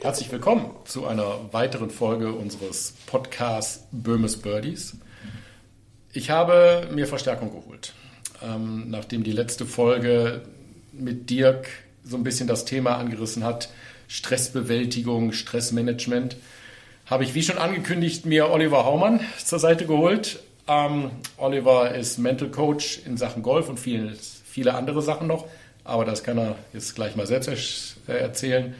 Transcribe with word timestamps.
Herzlich 0.00 0.30
willkommen 0.30 0.70
zu 0.84 1.08
einer 1.08 1.52
weiteren 1.52 1.90
Folge 1.90 2.32
unseres 2.32 2.94
Podcasts 3.06 3.82
Böhmes 3.90 4.36
Birdies. 4.36 4.96
Ich 6.12 6.30
habe 6.30 6.88
mir 6.92 7.08
Verstärkung 7.08 7.50
geholt. 7.50 7.94
Ähm, 8.40 8.88
nachdem 8.90 9.24
die 9.24 9.32
letzte 9.32 9.66
Folge 9.66 10.42
mit 10.92 11.30
Dirk 11.30 11.66
so 12.04 12.16
ein 12.16 12.22
bisschen 12.22 12.46
das 12.46 12.64
Thema 12.64 12.96
angerissen 12.96 13.42
hat, 13.42 13.70
Stressbewältigung, 14.06 15.32
Stressmanagement, 15.32 16.36
habe 17.06 17.24
ich 17.24 17.34
wie 17.34 17.42
schon 17.42 17.58
angekündigt 17.58 18.24
mir 18.24 18.50
Oliver 18.50 18.84
Haumann 18.84 19.18
zur 19.44 19.58
Seite 19.58 19.84
geholt. 19.84 20.38
Ähm, 20.68 21.10
Oliver 21.38 21.92
ist 21.92 22.18
Mental 22.18 22.50
Coach 22.50 23.00
in 23.04 23.16
Sachen 23.16 23.42
Golf 23.42 23.68
und 23.68 23.80
viele, 23.80 24.14
viele 24.44 24.74
andere 24.74 25.02
Sachen 25.02 25.26
noch, 25.26 25.46
aber 25.82 26.04
das 26.04 26.22
kann 26.22 26.38
er 26.38 26.54
jetzt 26.72 26.94
gleich 26.94 27.16
mal 27.16 27.26
selbst 27.26 27.96
erzählen. 28.06 28.76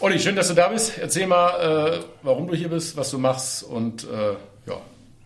Olli, 0.00 0.20
schön, 0.20 0.36
dass 0.36 0.46
du 0.46 0.54
da 0.54 0.68
bist. 0.68 0.96
Erzähl 0.96 1.26
mal, 1.26 1.98
äh, 1.98 2.04
warum 2.22 2.46
du 2.46 2.54
hier 2.54 2.68
bist, 2.68 2.96
was 2.96 3.10
du 3.10 3.18
machst 3.18 3.64
und 3.64 4.04
äh, 4.04 4.34
ja, 4.66 4.80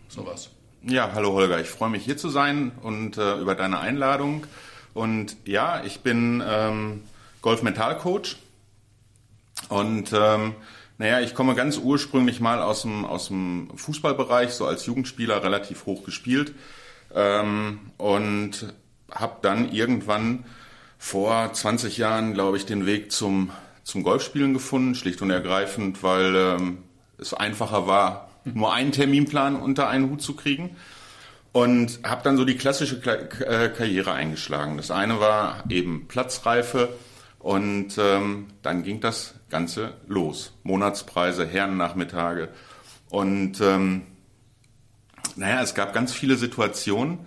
sowas. 0.09 0.49
Ja, 0.81 1.11
hallo 1.13 1.33
Holger, 1.33 1.61
ich 1.61 1.67
freue 1.67 1.91
mich 1.91 2.03
hier 2.03 2.17
zu 2.17 2.29
sein 2.29 2.71
und 2.81 3.19
äh, 3.19 3.35
über 3.35 3.53
deine 3.53 3.79
Einladung. 3.79 4.47
Und 4.95 5.37
ja, 5.45 5.83
ich 5.83 5.99
bin 5.99 6.43
ähm, 6.43 7.03
Golf-Mental-Coach 7.43 8.37
und 9.69 10.11
ähm, 10.11 10.55
naja, 10.97 11.19
ich 11.19 11.35
komme 11.35 11.53
ganz 11.53 11.77
ursprünglich 11.77 12.39
mal 12.39 12.59
aus 12.59 12.81
dem, 12.81 13.05
aus 13.05 13.27
dem 13.27 13.69
Fußballbereich, 13.75 14.53
so 14.53 14.65
als 14.65 14.87
Jugendspieler 14.87 15.43
relativ 15.43 15.85
hoch 15.85 16.03
gespielt 16.03 16.51
ähm, 17.13 17.91
und 17.99 18.73
habe 19.11 19.37
dann 19.43 19.71
irgendwann 19.71 20.45
vor 20.97 21.53
20 21.53 21.99
Jahren, 21.99 22.33
glaube 22.33 22.57
ich, 22.57 22.65
den 22.65 22.87
Weg 22.87 23.11
zum 23.11 23.51
zum 23.83 24.03
Golfspielen 24.03 24.53
gefunden, 24.53 24.95
schlicht 24.95 25.21
und 25.21 25.29
ergreifend, 25.29 26.03
weil 26.03 26.35
ähm, 26.35 26.77
es 27.17 27.33
einfacher 27.33 27.87
war, 27.87 28.29
nur 28.45 28.73
einen 28.73 28.91
Terminplan 28.91 29.55
unter 29.55 29.87
einen 29.87 30.09
Hut 30.09 30.21
zu 30.21 30.35
kriegen. 30.35 30.75
Und 31.51 31.99
habe 32.03 32.23
dann 32.23 32.35
so 32.35 32.45
die 32.45 32.55
klassische 32.55 32.95
äh, 33.05 33.69
Karriere 33.69 34.13
eingeschlagen. 34.13 34.77
Das 34.77 34.89
eine 34.89 35.19
war 35.19 35.63
eben 35.69 36.07
Platzreife 36.07 36.89
und 37.37 37.95
ähm, 37.99 38.47
dann 38.63 38.81
ging 38.81 39.01
das 39.01 39.35
Ganze 39.51 39.93
los. 40.07 40.53
Monatspreise, 40.63 41.45
Herrennachmittage. 41.45 42.49
Und 43.11 43.61
ähm, 43.61 44.01
naja, 45.35 45.61
es 45.61 45.75
gab 45.75 45.93
ganz 45.93 46.11
viele 46.11 46.37
Situationen, 46.37 47.19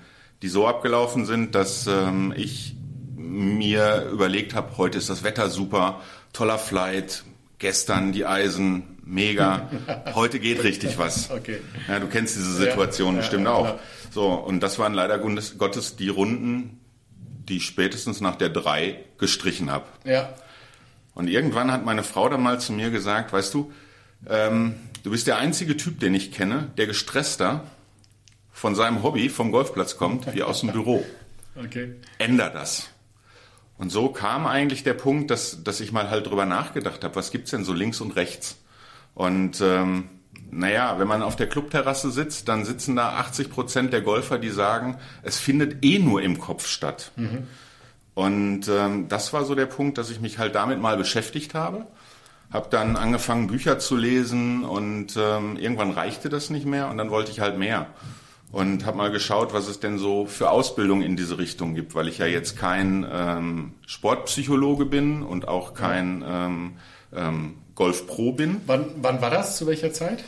die 0.43 0.49
so 0.49 0.67
abgelaufen 0.67 1.25
sind, 1.25 1.55
dass 1.55 1.87
ähm, 1.87 2.35
ich 2.37 2.77
mir 3.17 4.09
überlegt 4.11 4.55
habe, 4.55 4.77
heute 4.77 4.99
ist 4.99 5.11
das 5.11 5.23
Wetter 5.23 5.51
super, 5.51 6.01
toller 6.37 6.59
Flight, 6.59 7.25
gestern 7.59 8.13
die 8.13 8.27
Eisen, 8.27 8.99
mega, 9.05 9.71
heute 10.15 10.39
geht 10.39 10.63
richtig 10.65 10.99
was. 10.99 11.31
Okay. 11.31 11.61
Ja, 11.89 11.99
du 11.99 12.09
kennst 12.09 12.37
diese 12.37 12.53
Situation 12.53 13.15
ja, 13.15 13.21
bestimmt 13.21 13.45
ja, 13.45 13.53
auch. 13.53 13.65
Klar. 13.65 13.79
So, 14.11 14.29
und 14.33 14.61
das 14.61 14.79
waren 14.79 14.93
leider 14.93 15.19
Gottes 15.19 15.97
die 15.97 16.11
Runden, 16.11 16.81
die 17.49 17.57
ich 17.57 17.65
spätestens 17.65 18.21
nach 18.21 18.37
der 18.37 18.51
drei 18.51 19.05
gestrichen 19.17 19.71
habe. 19.71 19.87
Ja. 20.05 20.35
Und 21.15 21.29
irgendwann 21.29 21.73
hat 21.73 21.87
meine 21.87 22.03
Frau 22.03 22.29
dann 22.29 22.43
mal 22.43 22.61
zu 22.61 22.75
mir 22.75 22.91
gesagt, 22.91 23.33
weißt 23.33 23.55
du, 23.55 23.73
ähm, 24.29 24.75
du 25.05 25.13
bist 25.13 25.27
der 25.27 25.39
einzige 25.39 25.79
Typ, 25.79 26.01
den 26.01 26.15
ich 26.15 26.33
kenne, 26.33 26.71
der 26.77 26.87
gestresster 26.87 27.65
von 28.53 28.75
seinem 28.75 29.03
Hobby 29.03 29.31
vom 29.31 29.53
Golfplatz 29.53 29.97
kommt, 29.97 30.35
wie 30.35 30.43
aus 30.43 30.61
dem 30.61 30.73
Büro. 30.73 31.05
Okay. 31.59 31.95
Änder 32.19 32.51
das. 32.51 32.91
Und 33.79 33.91
so 33.91 34.09
kam 34.09 34.47
eigentlich 34.47 34.85
der 34.85 34.95
Punkt, 34.95 35.31
dass, 35.31 35.63
dass 35.63 35.81
ich 35.81 35.93
mal 35.93 36.11
halt 36.11 36.27
drüber 36.27 36.47
nachgedacht 36.47 37.05
habe, 37.05 37.15
was 37.17 37.31
gibt's 37.31 37.51
denn 37.51 37.65
so 37.65 37.73
links 37.73 38.01
und 38.01 38.17
rechts? 38.17 38.59
Und 39.15 39.61
ähm, 39.61 40.09
naja, 40.51 40.99
wenn 40.99 41.09
man 41.09 41.23
auf 41.23 41.37
der 41.37 41.49
Clubterrasse 41.49 42.11
sitzt, 42.11 42.49
dann 42.49 42.65
sitzen 42.65 42.97
da 42.97 43.17
80 43.17 43.51
Prozent 43.51 43.93
der 43.93 44.01
Golfer, 44.01 44.39
die 44.39 44.51
sagen, 44.51 44.99
es 45.23 45.39
findet 45.39 45.85
eh 45.85 45.99
nur 45.99 46.23
im 46.23 46.39
Kopf 46.39 46.67
statt. 46.67 47.13
Mhm. 47.17 47.47
Und 48.15 48.69
ähm, 48.69 49.09
das 49.09 49.33
war 49.35 49.45
so 49.45 49.55
der 49.55 49.67
Punkt, 49.67 49.99
dass 49.99 50.11
ich 50.11 50.21
mich 50.21 50.39
halt 50.39 50.55
damit 50.55 50.81
mal 50.81 50.97
beschäftigt 50.97 51.53
habe. 51.53 51.87
Habe 52.51 52.69
dann 52.71 52.97
angefangen, 52.97 53.49
Bücher 53.49 53.79
zu 53.79 53.97
lesen 53.97 54.65
und 54.65 55.17
ähm, 55.19 55.57
irgendwann 55.57 55.91
reichte 55.91 56.29
das 56.29 56.49
nicht 56.49 56.65
mehr 56.65 56.89
und 56.89 56.97
dann 56.97 57.11
wollte 57.11 57.31
ich 57.31 57.41
halt 57.41 57.59
mehr 57.59 57.89
und 58.53 58.87
habe 58.87 58.97
mal 58.97 59.11
geschaut, 59.11 59.53
was 59.53 59.69
es 59.69 59.81
denn 59.81 59.99
so 59.99 60.27
für 60.27 60.51
Ausbildung 60.51 61.03
in 61.03 61.17
diese 61.17 61.39
Richtung 61.39 61.75
gibt, 61.75 61.95
weil 61.95 62.09
ich 62.09 62.19
ja 62.19 62.27
jetzt 62.27 62.57
kein 62.57 63.07
ähm, 63.11 63.75
Sportpsychologe 63.87 64.87
bin 64.87 65.23
und 65.23 65.49
auch 65.49 65.75
kein 65.75 66.25
ähm, 66.27 66.73
ähm, 67.15 67.59
Golf 67.75 68.07
Pro 68.07 68.33
bin. 68.33 68.61
Wann, 68.67 68.87
wann 69.03 69.21
war 69.21 69.31
das? 69.31 69.57
Zu 69.57 69.67
welcher 69.67 69.93
Zeit? 69.93 70.25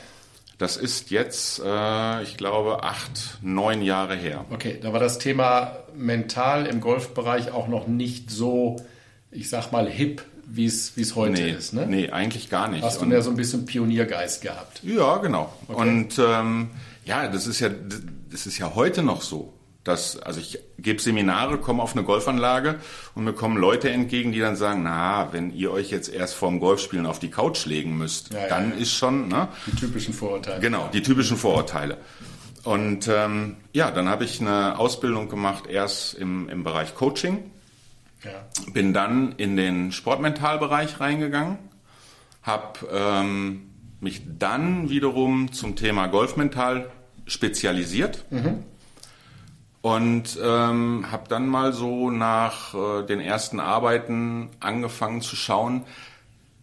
Das 0.58 0.76
ist 0.76 1.10
jetzt, 1.10 1.62
äh, 1.64 2.22
ich 2.24 2.36
glaube, 2.36 2.82
acht, 2.82 3.38
neun 3.42 3.80
Jahre 3.80 4.16
her. 4.16 4.44
Okay, 4.50 4.78
da 4.82 4.92
war 4.92 4.98
das 4.98 5.18
Thema 5.18 5.76
mental 5.94 6.66
im 6.66 6.80
Golfbereich 6.80 7.52
auch 7.52 7.68
noch 7.68 7.86
nicht 7.86 8.30
so, 8.30 8.76
ich 9.30 9.48
sag 9.48 9.70
mal, 9.70 9.88
hip, 9.88 10.24
wie 10.50 10.66
es 10.66 11.14
heute 11.14 11.42
nee, 11.42 11.50
ist. 11.50 11.72
Ne? 11.72 11.86
Nee, 11.86 12.10
eigentlich 12.10 12.48
gar 12.50 12.68
nicht. 12.68 12.82
Hast 12.82 13.00
du 13.00 13.06
ja 13.06 13.20
so 13.20 13.30
ein 13.30 13.36
bisschen 13.36 13.66
Pioniergeist 13.66 14.42
gehabt? 14.42 14.80
Ja, 14.82 15.18
genau. 15.18 15.52
Okay. 15.68 15.80
Und 15.80 16.18
ähm, 16.18 16.70
ja, 17.04 17.28
das 17.28 17.46
ist 17.46 17.60
ja, 17.60 17.70
das 18.30 18.46
ist 18.46 18.58
ja 18.58 18.74
heute 18.74 19.02
noch 19.02 19.22
so. 19.22 19.54
Dass, 19.84 20.18
also 20.18 20.38
ich 20.38 20.58
gebe 20.78 21.00
Seminare, 21.00 21.56
komme 21.56 21.82
auf 21.82 21.92
eine 21.92 22.04
Golfanlage 22.04 22.78
und 23.14 23.24
mir 23.24 23.32
kommen 23.32 23.56
Leute 23.56 23.88
entgegen, 23.88 24.32
die 24.32 24.40
dann 24.40 24.54
sagen, 24.54 24.82
na, 24.82 25.32
wenn 25.32 25.50
ihr 25.54 25.70
euch 25.70 25.90
jetzt 25.90 26.12
erst 26.12 26.34
vorm 26.34 26.60
Golfspielen 26.60 27.06
auf 27.06 27.20
die 27.20 27.30
Couch 27.30 27.64
legen 27.64 27.96
müsst, 27.96 28.34
ja, 28.34 28.48
dann 28.48 28.72
ja. 28.72 28.76
ist 28.76 28.92
schon... 28.92 29.28
Ne? 29.28 29.48
Die 29.66 29.76
typischen 29.76 30.12
Vorurteile. 30.12 30.60
Genau, 30.60 30.90
die 30.92 31.02
typischen 31.02 31.38
Vorurteile. 31.38 31.96
Und 32.64 33.08
ähm, 33.08 33.56
ja, 33.72 33.90
dann 33.90 34.10
habe 34.10 34.24
ich 34.24 34.42
eine 34.42 34.78
Ausbildung 34.78 35.30
gemacht, 35.30 35.66
erst 35.66 36.14
im, 36.14 36.50
im 36.50 36.64
Bereich 36.64 36.94
Coaching, 36.94 37.50
ja. 38.24 38.70
bin 38.72 38.92
dann 38.92 39.32
in 39.36 39.56
den 39.56 39.92
Sportmentalbereich 39.92 41.00
reingegangen, 41.00 41.58
habe 42.42 42.88
ähm, 42.92 43.70
mich 44.00 44.22
dann 44.38 44.90
wiederum 44.90 45.52
zum 45.52 45.76
Thema 45.76 46.06
Golfmental 46.06 46.90
spezialisiert. 47.26 48.24
Mhm. 48.30 48.64
Und 49.80 50.36
ähm, 50.42 51.06
habe 51.12 51.28
dann 51.28 51.46
mal 51.46 51.72
so 51.72 52.10
nach 52.10 52.74
äh, 52.74 53.06
den 53.06 53.20
ersten 53.20 53.60
Arbeiten 53.60 54.50
angefangen 54.58 55.22
zu 55.22 55.36
schauen, 55.36 55.84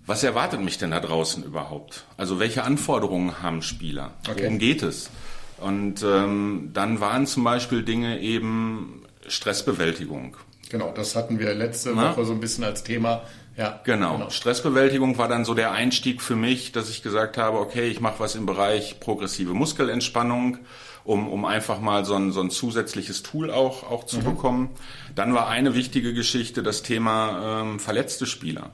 was 0.05 0.23
erwartet 0.23 0.61
mich 0.61 0.77
denn 0.77 0.91
da 0.91 0.99
draußen 0.99 1.43
überhaupt? 1.43 2.05
Also 2.17 2.39
welche 2.39 2.63
Anforderungen 2.63 3.41
haben 3.41 3.61
Spieler? 3.61 4.11
Okay. 4.29 4.43
Worum 4.43 4.59
geht 4.59 4.83
es? 4.83 5.09
Und 5.57 6.03
ähm, 6.03 6.71
dann 6.73 6.99
waren 6.99 7.25
zum 7.25 7.43
Beispiel 7.43 7.83
Dinge 7.83 8.19
eben 8.19 9.03
Stressbewältigung. 9.27 10.37
Genau, 10.69 10.91
das 10.91 11.15
hatten 11.15 11.39
wir 11.39 11.53
letzte 11.53 11.93
Na? 11.95 12.11
Woche 12.11 12.25
so 12.25 12.33
ein 12.33 12.39
bisschen 12.39 12.63
als 12.63 12.83
Thema. 12.83 13.23
Ja, 13.57 13.79
genau. 13.83 14.17
genau. 14.17 14.29
Stressbewältigung 14.29 15.17
war 15.17 15.27
dann 15.27 15.45
so 15.45 15.53
der 15.53 15.71
Einstieg 15.71 16.21
für 16.21 16.35
mich, 16.35 16.71
dass 16.71 16.89
ich 16.89 17.03
gesagt 17.03 17.37
habe, 17.37 17.59
okay, 17.59 17.87
ich 17.87 18.01
mache 18.01 18.19
was 18.19 18.35
im 18.35 18.45
Bereich 18.45 18.99
progressive 18.99 19.53
Muskelentspannung, 19.53 20.57
um, 21.05 21.29
um 21.29 21.45
einfach 21.45 21.79
mal 21.79 22.03
so 22.03 22.15
ein, 22.15 22.31
so 22.31 22.41
ein 22.41 22.49
zusätzliches 22.49 23.23
Tool 23.23 23.51
auch, 23.51 23.89
auch 23.89 24.05
zu 24.05 24.17
mhm. 24.17 24.23
bekommen. 24.23 24.69
Dann 25.13 25.33
war 25.33 25.47
eine 25.47 25.75
wichtige 25.75 26.13
Geschichte 26.13 26.63
das 26.63 26.81
Thema 26.83 27.61
ähm, 27.61 27.79
verletzte 27.79 28.25
Spieler. 28.25 28.71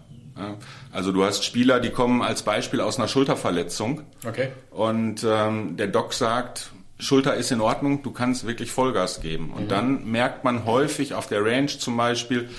Also 0.92 1.12
du 1.12 1.24
hast 1.24 1.44
Spieler, 1.44 1.80
die 1.80 1.90
kommen 1.90 2.22
als 2.22 2.44
Beispiel 2.44 2.82
aus 2.82 2.98
einer 2.98 3.08
Schulterverletzung. 3.08 4.02
Okay. 4.26 4.50
Und 4.72 5.26
ähm, 5.28 5.78
der 5.78 5.88
Doc 5.88 6.14
sagt, 6.14 6.72
Schulter 7.02 7.36
ist 7.36 7.52
in 7.52 7.62
Ordnung, 7.62 8.04
du 8.04 8.12
kannst 8.12 8.46
wirklich 8.46 8.72
Vollgas 8.72 9.22
geben. 9.22 9.52
Und 9.52 9.64
mhm. 9.64 9.68
dann 9.68 10.12
merkt 10.12 10.44
man 10.44 10.66
häufig 10.66 11.14
auf 11.16 11.28
der 11.28 11.44
Range 11.44 11.68
zum 11.68 11.98
Beispiel, 11.98 12.50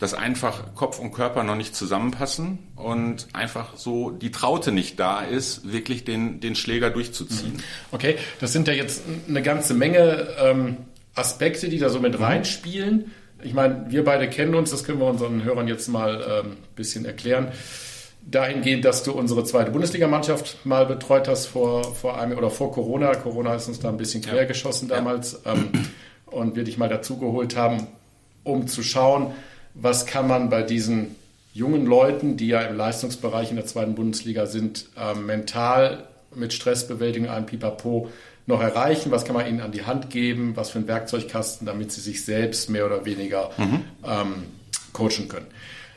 dass 0.00 0.12
einfach 0.12 0.74
Kopf 0.74 0.98
und 0.98 1.12
Körper 1.12 1.44
noch 1.44 1.54
nicht 1.54 1.76
zusammenpassen 1.76 2.58
und 2.74 3.28
einfach 3.32 3.76
so 3.76 4.10
die 4.10 4.32
Traute 4.32 4.72
nicht 4.72 4.98
da 4.98 5.20
ist, 5.20 5.72
wirklich 5.72 6.04
den, 6.04 6.40
den 6.40 6.56
Schläger 6.56 6.90
durchzuziehen. 6.90 7.62
Okay, 7.92 8.16
das 8.40 8.52
sind 8.52 8.66
ja 8.66 8.74
jetzt 8.74 9.04
eine 9.28 9.40
ganze 9.40 9.72
Menge 9.72 10.26
ähm, 10.40 10.76
Aspekte, 11.14 11.68
die 11.68 11.78
da 11.78 11.88
so 11.88 12.00
mit 12.00 12.18
mhm. 12.18 12.24
reinspielen. 12.24 13.12
Ich 13.42 13.54
meine, 13.54 13.86
wir 13.88 14.04
beide 14.04 14.28
kennen 14.28 14.54
uns, 14.54 14.72
das 14.72 14.82
können 14.84 14.98
wir 14.98 15.06
unseren 15.06 15.44
Hörern 15.44 15.68
jetzt 15.68 15.86
mal 15.88 16.22
ein 16.22 16.46
ähm, 16.46 16.56
bisschen 16.74 17.04
erklären. 17.04 17.52
Dahingehend, 18.26 18.84
dass 18.84 19.02
du 19.02 19.12
unsere 19.12 19.44
zweite 19.44 19.70
Bundesligamannschaft 19.70 20.64
mal 20.64 20.86
betreut 20.86 21.28
hast 21.28 21.46
vor, 21.46 21.94
vor 21.94 22.18
einem 22.18 22.38
oder 22.38 22.50
vor 22.50 22.72
Corona. 22.72 23.14
Corona 23.14 23.54
ist 23.54 23.68
uns 23.68 23.80
da 23.80 23.88
ein 23.88 23.96
bisschen 23.96 24.22
quer 24.22 24.42
ja. 24.42 24.44
geschossen 24.44 24.88
damals 24.88 25.40
ja. 25.44 25.52
ähm, 25.52 25.70
und 26.26 26.56
wir 26.56 26.64
dich 26.64 26.78
mal 26.78 26.88
dazugeholt 26.88 27.56
haben, 27.56 27.86
um 28.42 28.66
zu 28.66 28.82
schauen, 28.82 29.32
was 29.74 30.06
kann 30.06 30.26
man 30.26 30.50
bei 30.50 30.62
diesen 30.62 31.16
jungen 31.52 31.86
Leuten, 31.86 32.36
die 32.36 32.48
ja 32.48 32.62
im 32.62 32.76
Leistungsbereich 32.76 33.50
in 33.50 33.56
der 33.56 33.66
zweiten 33.66 33.94
Bundesliga 33.94 34.46
sind, 34.46 34.86
äh, 34.98 35.14
mental 35.14 36.04
mit 36.34 36.52
Stressbewältigung, 36.52 37.28
einem 37.28 37.46
Pipapo 37.46 38.10
noch 38.46 38.60
erreichen? 38.60 39.10
Was 39.10 39.24
kann 39.24 39.34
man 39.34 39.46
ihnen 39.46 39.60
an 39.60 39.72
die 39.72 39.84
Hand 39.84 40.10
geben? 40.10 40.56
Was 40.56 40.70
für 40.70 40.78
ein 40.78 40.88
Werkzeugkasten, 40.88 41.66
damit 41.66 41.92
sie 41.92 42.00
sich 42.00 42.24
selbst 42.24 42.70
mehr 42.70 42.86
oder 42.86 43.04
weniger 43.04 43.50
mhm. 43.56 43.84
ähm, 44.04 44.34
coachen 44.92 45.28
können? 45.28 45.46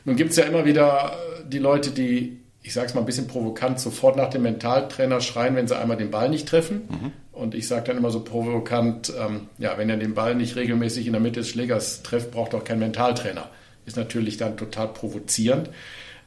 Nun 0.08 0.16
gibt 0.16 0.30
es 0.30 0.36
ja 0.36 0.44
immer 0.44 0.64
wieder 0.64 1.18
die 1.46 1.58
Leute, 1.58 1.90
die, 1.90 2.40
ich 2.62 2.72
sage 2.72 2.86
es 2.86 2.94
mal 2.94 3.00
ein 3.00 3.06
bisschen 3.06 3.26
provokant, 3.26 3.78
sofort 3.78 4.16
nach 4.16 4.30
dem 4.30 4.40
Mentaltrainer 4.40 5.20
schreien, 5.20 5.54
wenn 5.54 5.68
sie 5.68 5.78
einmal 5.78 5.98
den 5.98 6.10
Ball 6.10 6.30
nicht 6.30 6.48
treffen. 6.48 6.88
Mhm. 6.88 7.12
Und 7.30 7.54
ich 7.54 7.68
sage 7.68 7.84
dann 7.84 7.98
immer 7.98 8.10
so 8.10 8.20
provokant, 8.20 9.12
ähm, 9.20 9.48
ja, 9.58 9.76
wenn 9.76 9.90
er 9.90 9.98
den 9.98 10.14
Ball 10.14 10.34
nicht 10.34 10.56
regelmäßig 10.56 11.06
in 11.06 11.12
der 11.12 11.20
Mitte 11.20 11.40
des 11.40 11.50
Schlägers 11.50 12.02
trifft, 12.02 12.30
braucht 12.30 12.54
er 12.54 12.60
auch 12.60 12.64
keinen 12.64 12.78
Mentaltrainer. 12.78 13.50
Ist 13.84 13.98
natürlich 13.98 14.38
dann 14.38 14.56
total 14.56 14.88
provozierend. 14.88 15.68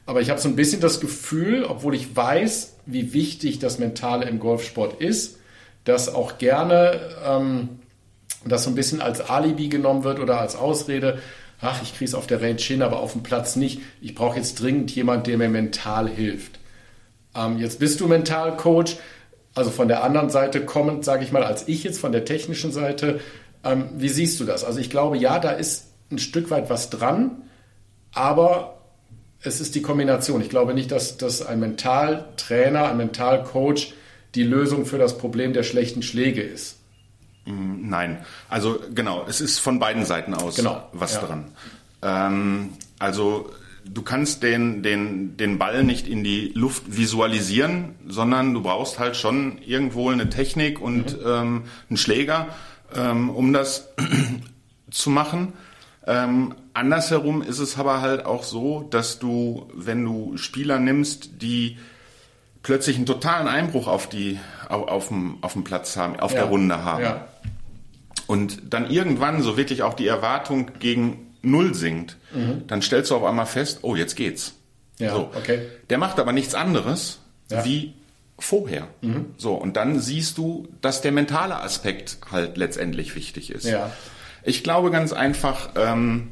Aber 0.06 0.20
ich 0.20 0.30
habe 0.30 0.40
so 0.40 0.48
ein 0.48 0.54
bisschen 0.54 0.80
das 0.80 1.00
Gefühl, 1.00 1.64
obwohl 1.64 1.96
ich 1.96 2.14
weiß, 2.14 2.76
wie 2.86 3.12
wichtig 3.12 3.58
das 3.58 3.80
Mentale 3.80 4.28
im 4.28 4.38
Golfsport 4.38 5.00
ist, 5.00 5.38
dass 5.82 6.08
auch 6.08 6.38
gerne 6.38 7.00
ähm, 7.26 7.80
das 8.44 8.62
so 8.62 8.70
ein 8.70 8.76
bisschen 8.76 9.00
als 9.00 9.28
Alibi 9.28 9.66
genommen 9.66 10.04
wird 10.04 10.20
oder 10.20 10.40
als 10.40 10.54
Ausrede. 10.54 11.18
Ach, 11.62 11.80
ich 11.80 11.92
kriege 11.94 12.06
es 12.06 12.14
auf 12.14 12.26
der 12.26 12.42
Range 12.42 12.60
hin, 12.60 12.82
aber 12.82 12.98
auf 12.98 13.12
dem 13.12 13.22
Platz 13.22 13.54
nicht. 13.54 13.80
Ich 14.00 14.16
brauche 14.16 14.36
jetzt 14.36 14.60
dringend 14.60 14.90
jemand, 14.90 15.28
der 15.28 15.38
mir 15.38 15.48
mental 15.48 16.08
hilft. 16.08 16.58
Ähm, 17.36 17.58
jetzt 17.58 17.78
bist 17.78 18.00
du 18.00 18.08
Mentalcoach, 18.08 18.96
also 19.54 19.70
von 19.70 19.86
der 19.86 20.02
anderen 20.02 20.28
Seite 20.28 20.64
kommend, 20.64 21.04
sage 21.04 21.24
ich 21.24 21.30
mal, 21.30 21.44
als 21.44 21.68
ich 21.68 21.84
jetzt 21.84 22.00
von 22.00 22.10
der 22.10 22.24
technischen 22.24 22.72
Seite. 22.72 23.20
Ähm, 23.64 23.90
wie 23.96 24.08
siehst 24.08 24.40
du 24.40 24.44
das? 24.44 24.64
Also 24.64 24.80
ich 24.80 24.90
glaube, 24.90 25.16
ja, 25.16 25.38
da 25.38 25.52
ist 25.52 25.86
ein 26.10 26.18
Stück 26.18 26.50
weit 26.50 26.68
was 26.68 26.90
dran, 26.90 27.42
aber 28.12 28.80
es 29.40 29.60
ist 29.60 29.76
die 29.76 29.82
Kombination. 29.82 30.42
Ich 30.42 30.50
glaube 30.50 30.74
nicht, 30.74 30.90
dass, 30.90 31.16
dass 31.16 31.46
ein 31.46 31.60
Mentaltrainer, 31.60 32.88
ein 32.88 32.96
Mentalcoach 32.96 33.94
die 34.34 34.44
Lösung 34.44 34.84
für 34.84 34.98
das 34.98 35.16
Problem 35.16 35.52
der 35.52 35.62
schlechten 35.62 36.02
Schläge 36.02 36.42
ist. 36.42 36.78
Mm, 37.44 37.88
nein, 37.88 38.24
also 38.48 38.78
genau, 38.94 39.24
es 39.28 39.40
ist 39.40 39.58
von 39.58 39.78
beiden 39.78 40.04
Seiten 40.04 40.34
aus 40.34 40.56
genau. 40.56 40.88
was 40.92 41.14
ja. 41.14 41.20
dran. 41.22 41.44
Ähm, 42.02 42.70
also 42.98 43.50
du 43.84 44.02
kannst 44.02 44.42
den, 44.42 44.82
den, 44.82 45.36
den 45.36 45.58
Ball 45.58 45.84
nicht 45.84 46.06
in 46.06 46.24
die 46.24 46.52
Luft 46.54 46.96
visualisieren, 46.96 47.96
sondern 48.06 48.54
du 48.54 48.62
brauchst 48.62 48.98
halt 48.98 49.16
schon 49.16 49.58
irgendwo 49.58 50.10
eine 50.10 50.28
Technik 50.28 50.80
und 50.80 51.18
mhm. 51.18 51.26
ähm, 51.26 51.62
einen 51.88 51.96
Schläger, 51.96 52.48
ähm, 52.94 53.30
um 53.30 53.52
das 53.52 53.88
zu 54.90 55.10
machen. 55.10 55.54
Ähm, 56.06 56.54
andersherum 56.74 57.42
ist 57.42 57.58
es 57.58 57.78
aber 57.78 58.00
halt 58.00 58.26
auch 58.26 58.42
so, 58.42 58.86
dass 58.90 59.18
du, 59.18 59.70
wenn 59.74 60.04
du 60.04 60.36
Spieler 60.36 60.78
nimmst, 60.78 61.42
die 61.42 61.78
plötzlich 62.62 62.96
einen 62.96 63.06
totalen 63.06 63.48
Einbruch 63.48 63.86
auf 63.86 64.08
die 64.08 64.38
auf, 64.68 64.88
auf, 64.88 65.08
dem, 65.08 65.38
auf 65.42 65.52
dem 65.52 65.64
Platz 65.64 65.96
haben, 65.96 66.18
auf 66.18 66.32
ja. 66.32 66.40
der 66.40 66.48
Runde 66.48 66.84
haben. 66.84 67.02
Ja. 67.02 67.28
Und 68.26 68.72
dann 68.72 68.90
irgendwann 68.90 69.42
so 69.42 69.56
wirklich 69.56 69.82
auch 69.82 69.94
die 69.94 70.06
Erwartung 70.06 70.70
gegen 70.78 71.34
Null 71.42 71.74
sinkt, 71.74 72.16
mhm. 72.32 72.66
dann 72.66 72.82
stellst 72.82 73.10
du 73.10 73.16
auf 73.16 73.24
einmal 73.24 73.46
fest, 73.46 73.80
oh, 73.82 73.96
jetzt 73.96 74.14
geht's. 74.16 74.54
Ja, 74.98 75.14
so. 75.14 75.30
okay. 75.34 75.66
Der 75.90 75.98
macht 75.98 76.20
aber 76.20 76.32
nichts 76.32 76.54
anderes 76.54 77.18
ja. 77.50 77.64
wie 77.64 77.94
vorher. 78.38 78.88
Mhm. 79.00 79.26
So, 79.36 79.54
und 79.54 79.76
dann 79.76 79.98
siehst 79.98 80.38
du, 80.38 80.68
dass 80.80 81.00
der 81.00 81.12
mentale 81.12 81.60
Aspekt 81.60 82.18
halt 82.30 82.56
letztendlich 82.56 83.14
wichtig 83.14 83.50
ist. 83.50 83.64
Ja. 83.64 83.92
Ich 84.44 84.62
glaube 84.62 84.90
ganz 84.90 85.12
einfach, 85.12 85.70
ähm, 85.76 86.28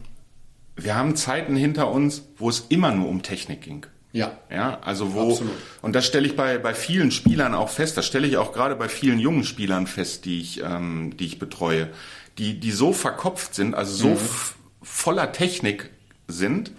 wir 0.77 0.95
haben 0.95 1.17
Zeiten 1.17 1.57
hinter 1.57 1.91
uns, 1.91 2.23
wo 2.39 2.49
es 2.49 2.67
immer 2.69 2.93
nur 2.93 3.09
um 3.09 3.23
Technik 3.23 3.63
ging. 3.63 3.87
Ja. 4.13 4.39
Ja, 4.51 4.81
also 4.81 5.15
wo, 5.15 5.31
Absolut. 5.31 5.53
und 5.83 5.95
das 5.95 6.07
stelle 6.07 6.27
ich 6.27 6.35
bei, 6.35 6.59
bei 6.59 6.75
vielen 6.75 7.11
Spielern 7.11 7.55
auch 7.55 7.69
fest, 7.69 7.97
das 7.97 8.07
stelle 8.07 8.27
ich 8.27 8.37
auch 8.37 8.53
gerade 8.53 8.75
bei 8.75 8.89
vielen 8.89 9.19
jungen 9.19 9.45
Spielern 9.45 9.87
fest, 9.87 10.25
die 10.25 10.41
ich, 10.41 10.63
ähm, 10.63 11.17
die 11.17 11.27
ich 11.27 11.39
betreue, 11.39 11.91
die, 12.39 12.59
die 12.59 12.73
so 12.73 12.93
verkopft 12.93 13.55
sind, 13.55 13.75
also 13.75 13.95
so 13.95 14.09
mhm. 14.09 14.19
voller 14.83 15.33
Technik 15.33 15.91
sind, 16.27 16.73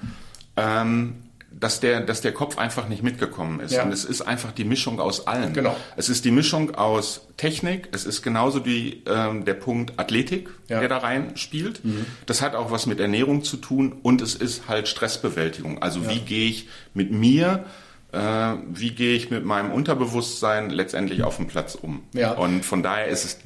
ähm, 0.57 1.23
dass 1.59 1.79
der, 1.79 2.01
dass 2.01 2.21
der 2.21 2.31
Kopf 2.33 2.57
einfach 2.57 2.87
nicht 2.87 3.03
mitgekommen 3.03 3.59
ist. 3.59 3.73
Ja. 3.73 3.83
Und 3.83 3.91
es 3.91 4.05
ist 4.05 4.21
einfach 4.21 4.51
die 4.51 4.63
Mischung 4.63 4.99
aus 4.99 5.27
allen. 5.27 5.53
Genau. 5.53 5.75
Es 5.97 6.09
ist 6.09 6.25
die 6.25 6.31
Mischung 6.31 6.75
aus 6.75 7.27
Technik, 7.37 7.89
es 7.91 8.05
ist 8.05 8.21
genauso 8.21 8.59
die, 8.59 9.03
ähm, 9.05 9.45
der 9.45 9.53
Punkt 9.55 9.99
Athletik, 9.99 10.49
ja. 10.69 10.79
der 10.79 10.89
da 10.89 10.97
rein 10.97 11.35
spielt. 11.35 11.83
Mhm. 11.83 12.05
Das 12.25 12.41
hat 12.41 12.55
auch 12.55 12.71
was 12.71 12.85
mit 12.85 12.99
Ernährung 12.99 13.43
zu 13.43 13.57
tun 13.57 13.97
und 14.01 14.21
es 14.21 14.35
ist 14.35 14.67
halt 14.67 14.87
Stressbewältigung. 14.87 15.81
Also 15.81 16.01
ja. 16.01 16.09
wie 16.09 16.19
gehe 16.19 16.49
ich 16.49 16.69
mit 16.93 17.11
mir, 17.11 17.65
äh, 18.11 18.19
wie 18.69 18.91
gehe 18.91 19.15
ich 19.15 19.29
mit 19.29 19.45
meinem 19.45 19.71
Unterbewusstsein 19.71 20.69
letztendlich 20.69 21.23
auf 21.23 21.37
dem 21.37 21.47
Platz 21.47 21.75
um. 21.75 22.03
Ja. 22.13 22.31
Und 22.31 22.63
von 22.63 22.81
daher 22.81 23.07
ist 23.07 23.25
es 23.25 23.37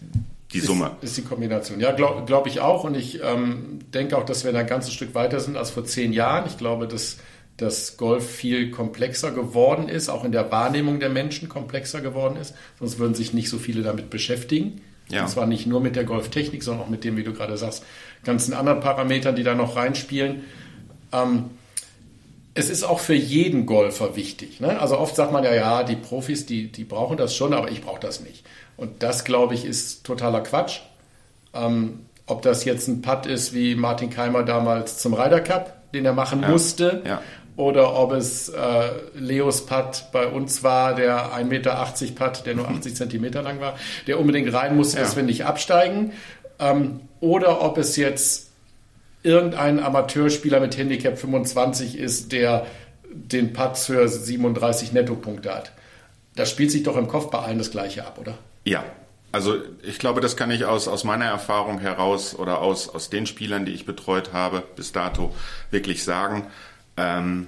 die 0.53 0.59
Summe. 0.59 0.91
Ist, 1.01 1.09
ist 1.09 1.17
die 1.17 1.21
Kombination. 1.23 1.79
Ja, 1.79 1.91
glaube 1.91 2.23
glaub 2.25 2.47
ich 2.47 2.61
auch. 2.61 2.83
Und 2.83 2.95
ich 2.95 3.21
ähm, 3.21 3.79
denke 3.93 4.17
auch, 4.17 4.25
dass 4.25 4.45
wir 4.45 4.53
da 4.53 4.59
ein 4.59 4.67
ganzes 4.67 4.93
Stück 4.93 5.15
weiter 5.15 5.39
sind 5.39 5.57
als 5.57 5.71
vor 5.71 5.85
zehn 5.85 6.13
Jahren. 6.13 6.45
Ich 6.47 6.57
glaube, 6.57 6.87
dass 6.87 7.17
dass 7.57 7.95
Golf 7.95 8.29
viel 8.29 8.69
komplexer 8.69 9.31
geworden 9.31 9.87
ist, 9.87 10.09
auch 10.09 10.25
in 10.25 10.31
der 10.31 10.51
Wahrnehmung 10.51 10.99
der 10.99 11.09
Menschen 11.09 11.47
komplexer 11.47 12.01
geworden 12.01 12.35
ist. 12.35 12.53
Sonst 12.79 12.99
würden 12.99 13.15
sich 13.15 13.33
nicht 13.33 13.49
so 13.49 13.57
viele 13.57 13.81
damit 13.81 14.09
beschäftigen. 14.09 14.81
Ja. 15.09 15.21
Und 15.21 15.29
zwar 15.29 15.45
nicht 15.45 15.65
nur 15.65 15.79
mit 15.79 15.95
der 15.95 16.03
Golftechnik, 16.03 16.63
sondern 16.63 16.85
auch 16.85 16.89
mit 16.89 17.03
dem, 17.03 17.15
wie 17.15 17.23
du 17.23 17.31
gerade 17.31 17.57
sagst, 17.57 17.83
ganzen 18.23 18.53
anderen 18.53 18.79
Parametern, 18.79 19.35
die 19.35 19.43
da 19.43 19.55
noch 19.55 19.75
reinspielen. 19.75 20.43
Ähm, 21.13 21.45
es 22.55 22.69
ist 22.69 22.83
auch 22.83 22.99
für 22.99 23.13
jeden 23.13 23.65
Golfer 23.65 24.15
wichtig. 24.15 24.59
Ne? 24.59 24.79
Also 24.79 24.97
oft 24.97 25.15
sagt 25.15 25.31
man 25.31 25.43
ja, 25.43 25.53
ja, 25.53 25.83
die 25.83 25.95
Profis, 25.95 26.45
die, 26.45 26.71
die 26.71 26.83
brauchen 26.83 27.17
das 27.17 27.35
schon, 27.35 27.53
aber 27.53 27.69
ich 27.69 27.81
brauche 27.81 27.99
das 27.99 28.21
nicht. 28.21 28.45
Und 28.77 29.03
das, 29.03 29.23
glaube 29.23 29.53
ich, 29.53 29.63
ist 29.63 30.05
totaler 30.05 30.41
Quatsch. 30.41 30.79
Ähm, 31.53 31.99
ob 32.25 32.41
das 32.41 32.65
jetzt 32.65 32.87
ein 32.87 33.01
Putt 33.01 33.27
ist 33.27 33.53
wie 33.53 33.75
Martin 33.75 34.09
Keimer 34.09 34.43
damals 34.43 34.97
zum 34.97 35.13
Ryder 35.13 35.41
Cup, 35.41 35.91
den 35.93 36.05
er 36.05 36.13
machen 36.13 36.41
ja. 36.41 36.49
musste, 36.49 37.03
ja 37.05 37.21
oder 37.57 37.95
ob 37.95 38.11
es 38.11 38.49
äh, 38.49 38.89
Leos 39.15 39.65
Putt 39.65 40.05
bei 40.11 40.27
uns 40.27 40.63
war, 40.63 40.93
der 40.95 41.33
1,80 41.33 41.43
Meter 41.45 41.89
Putt, 42.15 42.45
der 42.45 42.55
nur 42.55 42.67
80 42.69 42.91
mhm. 42.91 42.95
Zentimeter 42.95 43.41
lang 43.41 43.59
war, 43.59 43.77
der 44.07 44.19
unbedingt 44.19 44.53
rein 44.53 44.75
musste, 44.75 44.97
ja. 44.97 45.03
dass 45.03 45.15
wir 45.15 45.23
nicht 45.23 45.45
absteigen. 45.45 46.13
Ähm, 46.59 47.01
oder 47.19 47.61
ob 47.61 47.77
es 47.77 47.95
jetzt 47.95 48.51
irgendein 49.23 49.79
Amateurspieler 49.79 50.59
mit 50.59 50.77
Handicap 50.77 51.17
25 51.17 51.97
ist, 51.97 52.31
der 52.31 52.65
den 53.09 53.53
Putt 53.53 53.77
für 53.77 54.07
37 54.07 54.91
Nettopunkte 54.91 55.53
hat. 55.53 55.71
Das 56.35 56.49
spielt 56.49 56.71
sich 56.71 56.83
doch 56.83 56.97
im 56.97 57.07
Kopf 57.07 57.31
bei 57.31 57.39
allen 57.39 57.57
das 57.57 57.71
Gleiche 57.71 58.05
ab, 58.05 58.17
oder? 58.19 58.37
Ja, 58.65 58.83
also 59.31 59.55
ich 59.83 59.99
glaube, 59.99 60.21
das 60.21 60.37
kann 60.37 60.51
ich 60.51 60.65
aus, 60.65 60.87
aus 60.87 61.03
meiner 61.03 61.25
Erfahrung 61.25 61.79
heraus 61.79 62.35
oder 62.37 62.59
aus, 62.59 62.89
aus 62.89 63.09
den 63.09 63.25
Spielern, 63.25 63.65
die 63.65 63.73
ich 63.73 63.85
betreut 63.85 64.31
habe 64.33 64.63
bis 64.75 64.91
dato, 64.91 65.33
wirklich 65.71 66.03
sagen. 66.03 66.47
Ähm, 66.97 67.47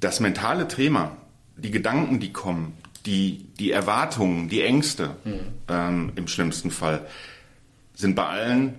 das 0.00 0.20
mentale 0.20 0.68
Thema, 0.68 1.16
die 1.56 1.70
Gedanken, 1.70 2.20
die 2.20 2.32
kommen, 2.32 2.76
die, 3.06 3.46
die 3.58 3.70
Erwartungen, 3.70 4.48
die 4.48 4.62
Ängste 4.62 5.16
mhm. 5.24 5.40
ähm, 5.68 6.12
im 6.16 6.28
schlimmsten 6.28 6.70
Fall, 6.70 7.06
sind 7.94 8.14
bei 8.14 8.26
allen 8.26 8.74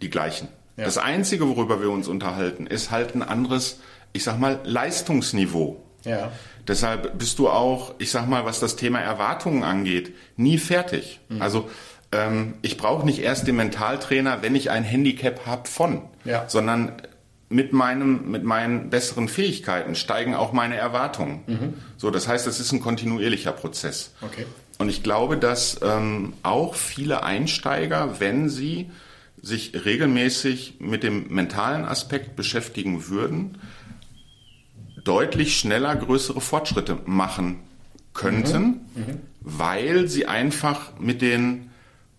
die 0.00 0.10
gleichen. 0.10 0.48
Ja. 0.76 0.84
Das 0.84 0.98
Einzige, 0.98 1.48
worüber 1.48 1.80
wir 1.80 1.90
uns 1.90 2.08
unterhalten, 2.08 2.66
ist 2.66 2.90
halt 2.90 3.14
ein 3.14 3.22
anderes, 3.22 3.80
ich 4.12 4.24
sag 4.24 4.38
mal, 4.38 4.60
Leistungsniveau. 4.64 5.82
Ja. 6.04 6.30
Deshalb 6.66 7.18
bist 7.18 7.38
du 7.38 7.48
auch, 7.48 7.94
ich 7.98 8.10
sag 8.10 8.28
mal, 8.28 8.44
was 8.44 8.60
das 8.60 8.76
Thema 8.76 9.00
Erwartungen 9.00 9.62
angeht, 9.62 10.14
nie 10.36 10.58
fertig. 10.58 11.20
Mhm. 11.28 11.42
Also 11.42 11.70
ähm, 12.12 12.54
ich 12.62 12.76
brauche 12.76 13.04
nicht 13.04 13.20
erst 13.20 13.46
den 13.46 13.56
Mentaltrainer, 13.56 14.42
wenn 14.42 14.54
ich 14.54 14.70
ein 14.70 14.84
Handicap 14.84 15.46
habe 15.46 15.68
von, 15.68 16.02
ja. 16.24 16.48
sondern 16.48 16.92
mit 17.48 17.72
meinem, 17.72 18.30
mit 18.30 18.44
meinen 18.44 18.90
besseren 18.90 19.28
Fähigkeiten 19.28 19.94
steigen 19.94 20.34
auch 20.34 20.52
meine 20.52 20.76
Erwartungen. 20.76 21.40
Mhm. 21.46 21.74
So, 21.96 22.10
das 22.10 22.26
heißt, 22.26 22.46
es 22.46 22.58
ist 22.58 22.72
ein 22.72 22.80
kontinuierlicher 22.80 23.52
Prozess. 23.52 24.12
Okay. 24.20 24.46
Und 24.78 24.88
ich 24.88 25.02
glaube, 25.02 25.36
dass 25.36 25.80
ähm, 25.82 26.34
auch 26.42 26.74
viele 26.74 27.22
Einsteiger, 27.22 28.20
wenn 28.20 28.48
sie 28.48 28.90
sich 29.40 29.84
regelmäßig 29.84 30.76
mit 30.80 31.02
dem 31.02 31.28
mentalen 31.28 31.84
Aspekt 31.84 32.36
beschäftigen 32.36 33.08
würden, 33.08 33.58
deutlich 35.04 35.56
schneller 35.56 35.94
größere 35.94 36.40
Fortschritte 36.40 36.98
machen 37.06 37.60
könnten, 38.12 38.62
mhm. 38.94 39.02
Mhm. 39.02 39.20
weil 39.40 40.08
sie 40.08 40.26
einfach 40.26 40.98
mit 40.98 41.22
den, 41.22 41.70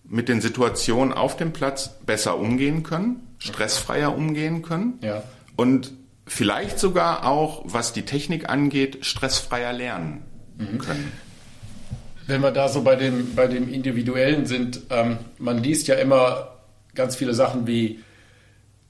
mit 0.08 0.30
den 0.30 0.42
Situationen 0.42 1.14
auf 1.14 1.38
dem 1.38 1.54
Platz 1.54 2.00
besser 2.06 2.38
umgehen 2.38 2.84
können 2.84 3.28
stressfreier 3.40 4.16
umgehen 4.16 4.62
können. 4.62 5.00
Ja. 5.02 5.24
Und 5.56 5.94
vielleicht 6.26 6.80
sogar 6.80 7.26
auch, 7.26 7.64
was 7.66 7.94
die 7.94 8.04
Technik 8.04 8.50
angeht, 8.50 9.06
stressfreier 9.06 9.74
lernen 9.74 10.24
mhm. 10.58 10.78
können. 10.80 11.12
Wenn 12.26 12.42
wir 12.42 12.52
da 12.52 12.68
so 12.68 12.84
bei 12.84 12.96
dem, 12.96 13.36
bei 13.36 13.48
dem 13.48 13.72
Individuellen 13.72 14.46
sind, 14.46 14.82
ähm, 14.90 15.18
man 15.38 15.64
liest 15.64 15.88
ja 15.88 15.96
immer 15.96 16.58
ganz 16.94 17.16
viele 17.16 17.34
Sachen 17.34 17.68
wie, 17.68 18.04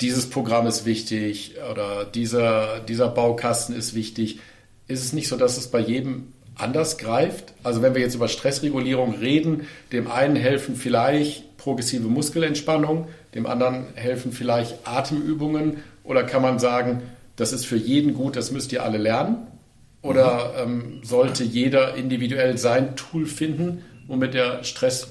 dieses 0.02 0.30
Programm 0.30 0.68
ist 0.68 0.86
wichtig 0.86 1.56
oder 1.72 2.06
dieser, 2.06 2.80
dieser 2.82 3.10
Baukasten 3.10 3.76
ist 3.76 3.96
wichtig. 3.96 4.40
Ist 4.88 5.04
es 5.04 5.12
nicht 5.12 5.28
so, 5.28 5.38
dass 5.38 5.58
es 5.58 5.70
bei 5.70 5.80
jedem 5.80 6.34
anders 6.58 6.98
greift? 6.98 7.54
Also 7.64 7.82
wenn 7.82 7.96
wir 7.96 8.02
jetzt 8.02 8.16
über 8.16 8.28
Stressregulierung 8.28 9.16
reden, 9.16 9.68
dem 9.92 10.10
einen 10.10 10.36
helfen 10.36 10.76
vielleicht 10.76 11.58
progressive 11.58 12.08
Muskelentspannung, 12.08 13.08
dem 13.36 13.46
anderen 13.46 13.86
helfen 13.96 14.32
vielleicht 14.32 14.88
Atemübungen 14.88 15.84
oder 16.04 16.24
kann 16.24 16.42
man 16.42 16.60
sagen, 16.60 17.02
das 17.36 17.54
ist 17.54 17.66
für 17.66 17.78
jeden 17.78 18.14
gut, 18.14 18.36
das 18.36 18.52
müsst 18.52 18.72
ihr 18.72 18.84
alle 18.84 18.98
lernen? 18.98 19.48
Oder 20.02 20.54
ähm, 20.58 21.02
sollte 21.04 21.44
jeder 21.44 21.96
individuell 21.96 22.58
sein 22.58 22.96
Tool 22.96 23.26
finden, 23.26 23.84
womit 24.08 24.36
er 24.36 24.64
Stress 24.64 25.10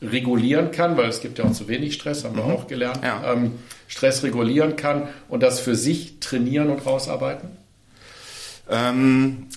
regulieren 0.00 0.70
kann, 0.70 0.96
weil 0.96 1.08
es 1.08 1.20
gibt 1.20 1.38
ja 1.38 1.44
auch 1.44 1.52
zu 1.52 1.66
wenig 1.66 1.94
Stress, 1.94 2.24
haben 2.24 2.36
wir 2.36 2.44
mhm. 2.44 2.52
auch 2.52 2.66
gelernt, 2.68 3.00
ja. 3.02 3.32
ähm, 3.32 3.52
Stress 3.88 4.22
regulieren 4.22 4.76
kann 4.76 5.08
und 5.28 5.42
das 5.42 5.60
für 5.60 5.74
sich 5.74 6.20
trainieren 6.20 6.70
und 6.70 6.86
rausarbeiten? 6.86 7.48
Ähm, 8.70 9.48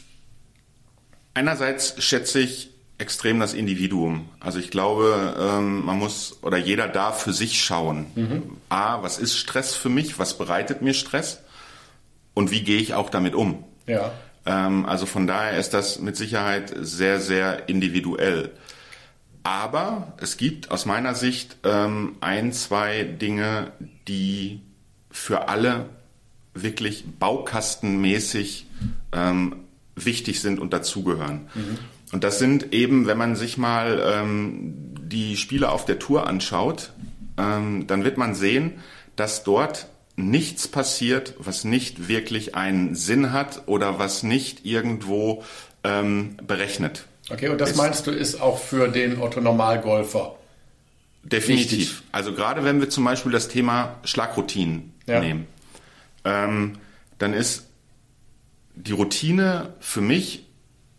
einerseits 1.34 2.02
schätze 2.04 2.40
ich 2.40 2.72
extrem 2.98 3.40
das 3.40 3.54
Individuum. 3.54 4.30
Also 4.40 4.60
ich 4.60 4.70
glaube, 4.70 5.36
ähm, 5.40 5.86
man 5.86 5.98
muss 5.98 6.38
oder 6.44 6.58
jeder 6.58 6.88
darf 6.88 7.24
für 7.24 7.34
sich 7.34 7.64
schauen. 7.64 8.06
Mhm. 8.16 8.44
A, 8.70 9.02
was 9.02 9.18
ist 9.18 9.38
Stress 9.38 9.76
für 9.76 9.90
mich? 9.90 10.20
Was 10.20 10.38
bereitet 10.38 10.82
mir 10.82 10.94
Stress? 10.94 11.42
Und 12.34 12.52
wie 12.52 12.62
gehe 12.62 12.80
ich 12.80 12.94
auch 12.94 13.10
damit 13.10 13.34
um? 13.34 13.64
Ja. 13.88 14.12
Ähm, 14.46 14.86
also 14.86 15.06
von 15.08 15.26
daher 15.26 15.58
ist 15.58 15.74
das 15.74 16.00
mit 16.00 16.16
Sicherheit 16.16 16.72
sehr, 16.80 17.20
sehr 17.20 17.68
individuell. 17.70 18.52
Aber 19.44 20.14
es 20.18 20.38
gibt 20.38 20.70
aus 20.70 20.86
meiner 20.86 21.16
Sicht 21.16 21.58
ähm, 21.64 22.18
ein, 22.22 22.54
zwei 22.54 23.04
Dinge, 23.04 23.72
die 24.08 24.62
für 25.10 25.50
alle 25.50 25.88
wirklich 26.54 27.06
baukastenmäßig 27.20 28.68
ähm, 29.12 29.56
wichtig 30.06 30.42
sind 30.42 30.60
und 30.60 30.74
dazugehören. 30.74 31.50
Mhm. 31.54 31.78
Und 32.12 32.24
das 32.24 32.40
sind 32.40 32.74
eben, 32.74 33.08
wenn 33.08 33.18
man 33.18 33.36
sich 33.36 33.58
mal 33.58 34.02
ähm, 34.06 34.74
die 35.02 35.38
Spiele 35.38 35.70
auf 35.70 35.86
der 35.86 36.00
Tour 36.00 36.28
anschaut, 36.28 36.92
ähm, 37.38 37.88
dann 37.88 38.04
wird 38.04 38.18
man 38.18 38.36
sehen, 38.36 38.74
dass 39.16 39.44
dort 39.44 39.88
nichts 40.16 40.68
passiert, 40.68 41.36
was 41.40 41.64
nicht 41.64 42.08
wirklich 42.08 42.56
einen 42.56 42.96
Sinn 42.96 43.32
hat 43.32 43.64
oder 43.66 43.98
was 43.98 44.24
nicht 44.24 44.66
irgendwo 44.66 45.44
ähm, 45.84 46.38
berechnet. 46.46 47.06
Okay, 47.30 47.50
und 47.50 47.62
das 47.62 47.72
ist, 47.72 47.78
meinst 47.78 48.08
du, 48.08 48.12
ist 48.12 48.42
auch 48.42 48.60
für 48.60 48.90
den 48.90 49.22
Otto-Normalgolfer 49.22 50.36
Definitiv. 51.24 51.72
Wichtig. 51.72 52.04
Also 52.12 52.34
gerade 52.34 52.64
wenn 52.64 52.80
wir 52.80 52.90
zum 52.90 53.04
Beispiel 53.04 53.32
das 53.32 53.48
Thema 53.48 54.00
Schlagroutinen 54.04 54.94
ja. 55.06 55.20
nehmen, 55.20 55.48
ähm, 56.26 56.78
dann 57.20 57.34
ist 57.34 57.68
die 58.88 58.94
Routine 58.94 59.74
für 59.80 60.02
mich 60.02 60.48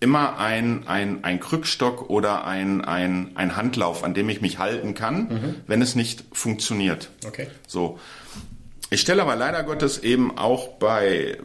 immer 0.00 0.38
ein, 0.38 0.88
ein, 0.88 1.22
ein 1.22 1.38
Krückstock 1.38 2.10
oder 2.10 2.44
ein, 2.44 2.84
ein, 2.84 3.30
ein 3.36 3.56
Handlauf, 3.56 4.02
an 4.02 4.14
dem 4.14 4.28
ich 4.28 4.40
mich 4.40 4.58
halten 4.58 4.94
kann, 4.94 5.28
mhm. 5.28 5.54
wenn 5.66 5.80
es 5.80 5.94
nicht 5.94 6.24
funktioniert. 6.32 7.10
Okay. 7.24 7.46
So. 7.68 7.98
Ich 8.90 9.00
stelle 9.00 9.22
aber 9.22 9.36
leider 9.36 9.62
Gottes 9.62 9.98
eben 9.98 10.36
auch 10.36 10.68
bei 10.78 11.38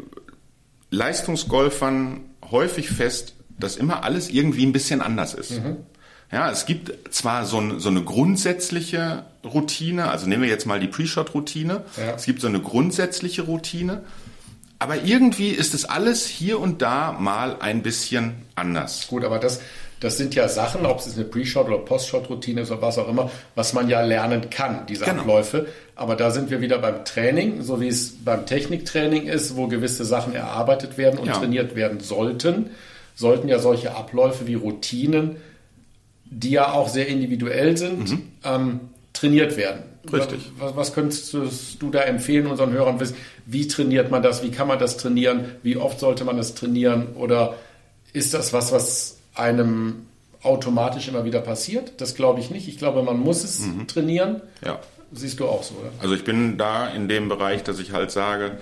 Leistungsgolfern 0.90 2.22
häufig 2.50 2.90
fest, 2.90 3.36
dass 3.60 3.76
immer 3.76 4.04
alles 4.04 4.30
irgendwie 4.30 4.66
ein 4.66 4.74
bisschen 4.74 5.02
anders 5.02 5.34
ist. 5.34 5.52
Mhm. 5.52 5.78
Ja, 6.32 6.52
es 6.52 6.66
gibt 6.66 7.14
zwar 7.14 7.46
so, 7.46 7.60
ein, 7.60 7.80
so, 7.80 7.90
eine 7.90 8.04
grundsätzliche 8.04 9.26
Routine, 9.46 10.10
also 10.10 10.28
nehmen 10.28 10.44
wir 10.44 10.50
jetzt 10.50 10.66
mal 10.66 10.80
die 10.80 10.88
Pre-Shot-Routine. 10.88 11.84
Ja. 11.96 12.16
Es 12.16 12.26
gibt 12.26 12.42
so 12.42 12.48
eine 12.48 12.60
grundsätzliche 12.60 13.44
Routine, 13.44 14.04
aber 14.80 15.04
irgendwie 15.04 15.50
ist 15.50 15.74
es 15.74 15.86
alles 15.86 16.26
hier 16.26 16.60
und 16.60 16.82
da 16.82 17.12
mal 17.14 17.58
ein 17.60 17.82
bisschen 17.82 18.34
anders. 18.56 19.08
Gut, 19.08 19.24
aber 19.24 19.40
das, 19.40 19.60
das 20.00 20.18
sind 20.18 20.36
ja 20.36 20.48
Sachen, 20.48 20.86
ob 20.86 21.00
es 21.00 21.16
eine 21.16 21.26
Pre-Shot 21.26 21.68
oder 21.68 21.80
Post-Shot-Routine 21.80 22.62
ist 22.62 22.72
oder 22.72 22.82
was 22.82 23.00
auch 23.00 23.08
immer, 23.08 23.32
was 23.56 23.74
man 23.74 23.90
ja 23.90 24.02
lernen 24.02 24.50
kann, 24.50 24.86
diese 24.86 25.06
genau. 25.06 25.22
Abläufe. 25.22 25.68
Aber 25.96 26.16
da 26.16 26.30
sind 26.30 26.52
wir 26.52 26.62
wieder 26.62 26.78
beim 26.78 27.06
Training, 27.06 27.64
so 27.64 27.82
wie 27.82 27.88
es 27.88 28.24
beim 28.24 28.46
Techniktraining 28.46 29.26
ist, 29.26 29.56
wo 29.56 29.68
gewisse 29.68 30.06
Sachen 30.06 30.36
erarbeitet 30.36 30.98
werden 30.98 31.18
und 31.18 31.28
ja. 31.28 31.34
trainiert 31.34 31.76
werden 31.76 32.00
sollten, 32.00 32.70
sollten 33.16 33.48
ja 33.48 33.58
solche 33.58 33.96
Abläufe 33.96 34.46
wie 34.46 34.54
Routinen, 34.54 35.38
die 36.26 36.52
ja 36.52 36.72
auch 36.72 36.90
sehr 36.90 37.08
individuell 37.08 37.78
sind, 37.78 38.12
mhm. 38.12 38.32
ähm, 38.44 38.80
trainiert 39.14 39.58
werden. 39.58 39.84
Richtig. 40.12 40.52
Was, 40.58 40.76
was 40.76 40.94
könntest 40.94 41.34
du 41.34 41.90
da 41.90 42.02
empfehlen 42.02 42.48
unseren 42.48 42.72
Hörern? 42.72 43.00
Wie 43.46 43.68
trainiert 43.68 44.12
man 44.12 44.24
das? 44.24 44.44
Wie 44.44 44.52
kann 44.52 44.68
man 44.68 44.80
das 44.80 44.98
trainieren? 44.98 45.46
Wie 45.64 45.78
oft 45.78 46.00
sollte 46.00 46.26
man 46.26 46.38
das 46.38 46.56
trainieren? 46.56 47.16
Oder 47.16 47.56
ist 48.14 48.34
das 48.34 48.54
was, 48.54 48.72
was 48.72 49.18
einem 49.36 50.08
automatisch 50.42 51.08
immer 51.08 51.26
wieder 51.26 51.42
passiert? 51.42 51.94
Das 52.02 52.16
glaube 52.16 52.40
ich 52.40 52.50
nicht. 52.50 52.68
Ich 52.68 52.78
glaube, 52.78 53.04
man 53.04 53.20
muss 53.20 53.44
es 53.44 53.60
mhm. 53.60 53.88
trainieren. 53.88 54.42
Ja. 54.64 54.80
Siehst 55.12 55.40
du 55.40 55.48
auch 55.48 55.64
so, 55.64 55.76
oder? 55.76 55.92
Also 56.00 56.16
ich 56.16 56.24
bin 56.24 56.58
da 56.58 56.88
in 56.88 57.08
dem 57.08 57.30
Bereich, 57.30 57.64
dass 57.64 57.80
ich 57.80 57.94
halt 57.94 58.12
sage, 58.12 58.58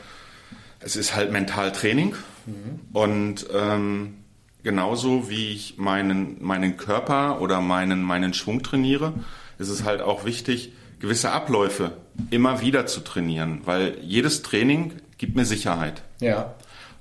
es 0.79 0.95
ist 0.95 1.15
halt 1.15 1.31
Mentaltraining 1.31 2.15
mhm. 2.45 2.79
und 2.93 3.47
ähm, 3.51 4.17
genauso 4.63 5.29
wie 5.29 5.53
ich 5.53 5.77
meinen, 5.77 6.43
meinen 6.43 6.77
Körper 6.77 7.41
oder 7.41 7.61
meinen, 7.61 8.03
meinen 8.03 8.33
Schwung 8.33 8.61
trainiere, 8.61 9.13
ist 9.57 9.69
es 9.69 9.83
halt 9.83 10.01
auch 10.01 10.25
wichtig, 10.25 10.73
gewisse 11.05 11.31
Abläufe 11.31 11.91
immer 12.31 12.61
wieder 12.61 12.87
zu 12.87 12.99
trainieren, 12.99 13.61
weil 13.65 13.99
jedes 14.01 14.41
Training 14.41 14.93
gibt 15.19 15.35
mir 15.35 15.45
Sicherheit. 15.45 16.01
Ja. 16.19 16.55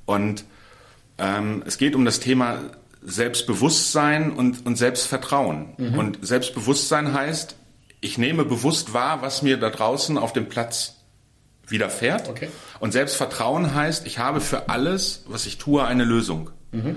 Und 0.05 0.45
ähm, 1.17 1.63
es 1.67 1.79
geht 1.79 1.95
um 1.95 2.05
das 2.05 2.21
Thema 2.21 2.59
Selbstbewusstsein 3.03 4.31
und, 4.31 4.67
und 4.67 4.77
Selbstvertrauen. 4.77 5.73
Mhm. 5.79 5.99
Und 5.99 6.19
Selbstbewusstsein 6.21 7.15
heißt, 7.15 7.57
ich 8.03 8.19
nehme 8.19 8.45
bewusst 8.45 8.93
wahr, 8.93 9.23
was 9.23 9.41
mir 9.41 9.57
da 9.57 9.71
draußen 9.71 10.19
auf 10.19 10.35
dem 10.35 10.51
Platz 10.51 10.97
widerfährt. 11.67 12.29
Okay. 12.29 12.49
Und 12.81 12.93
Selbstvertrauen 12.93 13.75
heißt, 13.75 14.07
ich 14.07 14.19
habe 14.19 14.43
für 14.43 14.69
alles, 14.69 15.25
was 15.29 15.47
ich 15.47 15.57
tue, 15.57 15.83
eine 15.83 16.05
Lösung. 16.05 16.51
Mhm. 16.73 16.97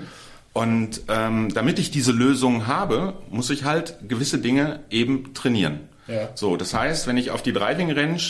Und 0.52 1.02
ähm, 1.08 1.54
damit 1.54 1.78
ich 1.78 1.90
diese 1.90 2.12
Lösung 2.12 2.66
habe, 2.66 3.14
muss 3.30 3.48
ich 3.48 3.64
halt 3.64 3.96
gewisse 4.06 4.40
Dinge 4.40 4.80
eben 4.90 5.32
trainieren. 5.32 5.88
Ja. 6.08 6.30
So, 6.34 6.56
das 6.56 6.74
heißt, 6.74 7.06
wenn 7.06 7.16
ich 7.16 7.30
auf 7.30 7.42
die 7.42 7.52
Driving 7.52 7.92
Range 7.92 8.20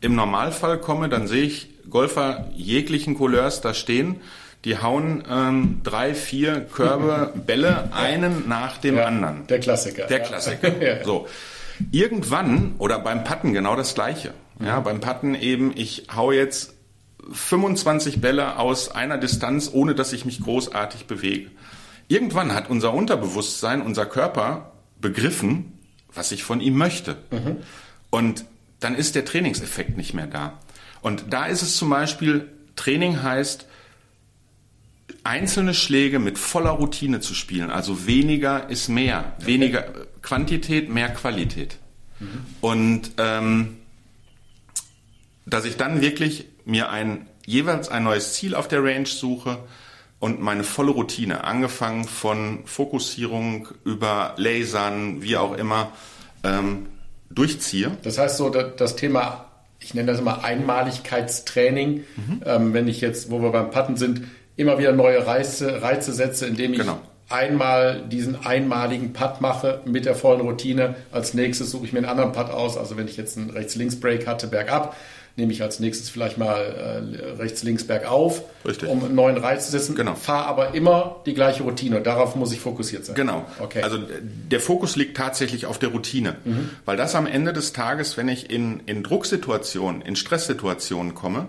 im 0.00 0.14
Normalfall 0.14 0.78
komme, 0.78 1.08
dann 1.08 1.26
sehe 1.26 1.42
ich 1.42 1.68
Golfer 1.90 2.48
jeglichen 2.54 3.16
Couleurs 3.16 3.60
da 3.60 3.74
stehen. 3.74 4.20
Die 4.64 4.78
hauen 4.78 5.24
ähm, 5.30 5.80
drei, 5.84 6.14
vier 6.14 6.60
Körbe, 6.60 7.32
Bälle, 7.46 7.90
einen 7.92 8.48
nach 8.48 8.78
dem 8.78 8.96
ja, 8.96 9.06
anderen. 9.06 9.46
Der 9.46 9.60
Klassiker. 9.60 10.06
Der 10.06 10.20
Klassiker. 10.20 10.76
ja. 10.82 11.04
So. 11.04 11.28
Irgendwann, 11.92 12.74
oder 12.78 12.98
beim 12.98 13.24
Putten 13.24 13.52
genau 13.52 13.76
das 13.76 13.94
Gleiche. 13.94 14.32
Ja, 14.60 14.80
mhm. 14.80 14.84
beim 14.84 15.00
Putten 15.00 15.34
eben, 15.34 15.72
ich 15.74 16.06
hau 16.14 16.32
jetzt 16.32 16.74
25 17.32 18.20
Bälle 18.20 18.58
aus 18.58 18.90
einer 18.90 19.18
Distanz, 19.18 19.70
ohne 19.72 19.94
dass 19.94 20.12
ich 20.12 20.24
mich 20.24 20.40
großartig 20.40 21.06
bewege. 21.06 21.50
Irgendwann 22.08 22.54
hat 22.54 22.70
unser 22.70 22.94
Unterbewusstsein, 22.94 23.82
unser 23.82 24.06
Körper 24.06 24.72
begriffen, 25.00 25.75
was 26.16 26.32
ich 26.32 26.42
von 26.42 26.60
ihm 26.60 26.76
möchte. 26.76 27.16
Mhm. 27.30 27.58
Und 28.10 28.44
dann 28.80 28.94
ist 28.94 29.14
der 29.14 29.24
Trainingseffekt 29.24 29.96
nicht 29.96 30.14
mehr 30.14 30.26
da. 30.26 30.58
Und 31.02 31.26
da 31.30 31.46
ist 31.46 31.62
es 31.62 31.76
zum 31.76 31.90
Beispiel, 31.90 32.48
Training 32.74 33.22
heißt, 33.22 33.66
einzelne 35.24 35.74
Schläge 35.74 36.18
mit 36.18 36.38
voller 36.38 36.70
Routine 36.70 37.20
zu 37.20 37.34
spielen. 37.34 37.70
Also 37.70 38.06
weniger 38.06 38.70
ist 38.70 38.88
mehr. 38.88 39.34
Okay. 39.38 39.46
Weniger 39.46 39.84
Quantität, 40.22 40.88
mehr 40.88 41.08
Qualität. 41.10 41.78
Mhm. 42.20 42.46
Und 42.60 43.10
ähm, 43.18 43.76
dass 45.46 45.64
ich 45.64 45.76
dann 45.76 46.00
wirklich 46.00 46.46
mir 46.64 46.90
ein, 46.90 47.26
jeweils 47.44 47.88
ein 47.88 48.04
neues 48.04 48.34
Ziel 48.34 48.54
auf 48.54 48.68
der 48.68 48.82
Range 48.82 49.06
suche 49.06 49.58
und 50.18 50.40
meine 50.40 50.64
volle 50.64 50.90
Routine, 50.92 51.44
angefangen 51.44 52.04
von 52.04 52.60
Fokussierung 52.64 53.68
über 53.84 54.34
Lasern, 54.36 55.22
wie 55.22 55.36
auch 55.36 55.56
immer, 55.56 55.92
ähm, 56.42 56.86
durchziehe. 57.30 57.92
Das 58.02 58.18
heißt 58.18 58.38
so, 58.38 58.48
das 58.50 58.96
Thema, 58.96 59.46
ich 59.78 59.94
nenne 59.94 60.10
das 60.12 60.20
immer 60.20 60.42
Einmaligkeitstraining, 60.44 62.04
mhm. 62.16 62.42
ähm, 62.44 62.74
wenn 62.74 62.88
ich 62.88 63.00
jetzt, 63.00 63.30
wo 63.30 63.42
wir 63.42 63.50
beim 63.50 63.70
Patten 63.70 63.96
sind, 63.96 64.22
immer 64.56 64.78
wieder 64.78 64.92
neue 64.92 65.26
Reize, 65.26 65.82
Reize 65.82 66.12
setze, 66.12 66.46
indem 66.46 66.72
ich 66.72 66.80
genau. 66.80 66.98
einmal 67.28 68.02
diesen 68.08 68.46
einmaligen 68.46 69.12
Putt 69.12 69.42
mache 69.42 69.82
mit 69.84 70.06
der 70.06 70.14
vollen 70.14 70.40
Routine. 70.40 70.94
Als 71.12 71.34
nächstes 71.34 71.70
suche 71.70 71.84
ich 71.84 71.92
mir 71.92 71.98
einen 71.98 72.08
anderen 72.08 72.32
Putt 72.32 72.50
aus. 72.50 72.78
Also 72.78 72.96
wenn 72.96 73.06
ich 73.06 73.18
jetzt 73.18 73.36
einen 73.36 73.50
Rechts-Links-Break 73.50 74.26
hatte, 74.26 74.46
bergab, 74.46 74.96
nehme 75.36 75.52
ich 75.52 75.62
als 75.62 75.80
nächstes 75.80 76.08
vielleicht 76.08 76.38
mal 76.38 76.58
äh, 76.58 77.40
rechts, 77.40 77.62
links, 77.62 77.84
bergauf, 77.84 78.42
Richtig. 78.64 78.88
um 78.88 79.04
einen 79.04 79.14
neuen 79.14 79.36
Reiz 79.36 79.66
zu 79.66 79.72
setzen. 79.72 79.94
Genau. 79.94 80.14
Fahre 80.14 80.46
aber 80.46 80.74
immer 80.74 81.22
die 81.26 81.34
gleiche 81.34 81.62
Routine. 81.62 82.00
Darauf 82.00 82.36
muss 82.36 82.52
ich 82.52 82.60
fokussiert 82.60 83.04
sein. 83.04 83.14
Genau. 83.14 83.44
Okay. 83.60 83.82
Also 83.82 83.98
der 83.98 84.60
Fokus 84.60 84.96
liegt 84.96 85.16
tatsächlich 85.16 85.66
auf 85.66 85.78
der 85.78 85.90
Routine. 85.90 86.36
Weil 86.86 86.96
das 86.96 87.14
am 87.14 87.26
Ende 87.26 87.52
des 87.52 87.74
Tages, 87.74 88.16
wenn 88.16 88.28
ich 88.28 88.50
in, 88.50 88.80
in 88.86 89.02
Drucksituationen, 89.02 90.00
in 90.00 90.16
Stresssituationen 90.16 91.14
komme, 91.14 91.48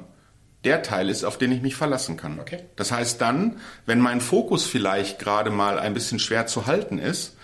der 0.65 0.83
Teil 0.83 1.09
ist, 1.09 1.23
auf 1.23 1.37
den 1.37 1.51
ich 1.53 1.61
mich 1.61 1.75
verlassen 1.75 2.17
kann. 2.17 2.39
Okay. 2.39 2.59
Das 2.75 2.91
heißt 2.91 3.21
dann, 3.21 3.57
wenn 3.85 3.99
mein 3.99 4.19
Fokus 4.19 4.65
vielleicht 4.65 5.19
gerade 5.19 5.49
mal 5.49 5.79
ein 5.79 5.93
bisschen 5.93 6.19
schwer 6.19 6.45
zu 6.45 6.65
halten 6.65 6.97
ist, 6.97 7.37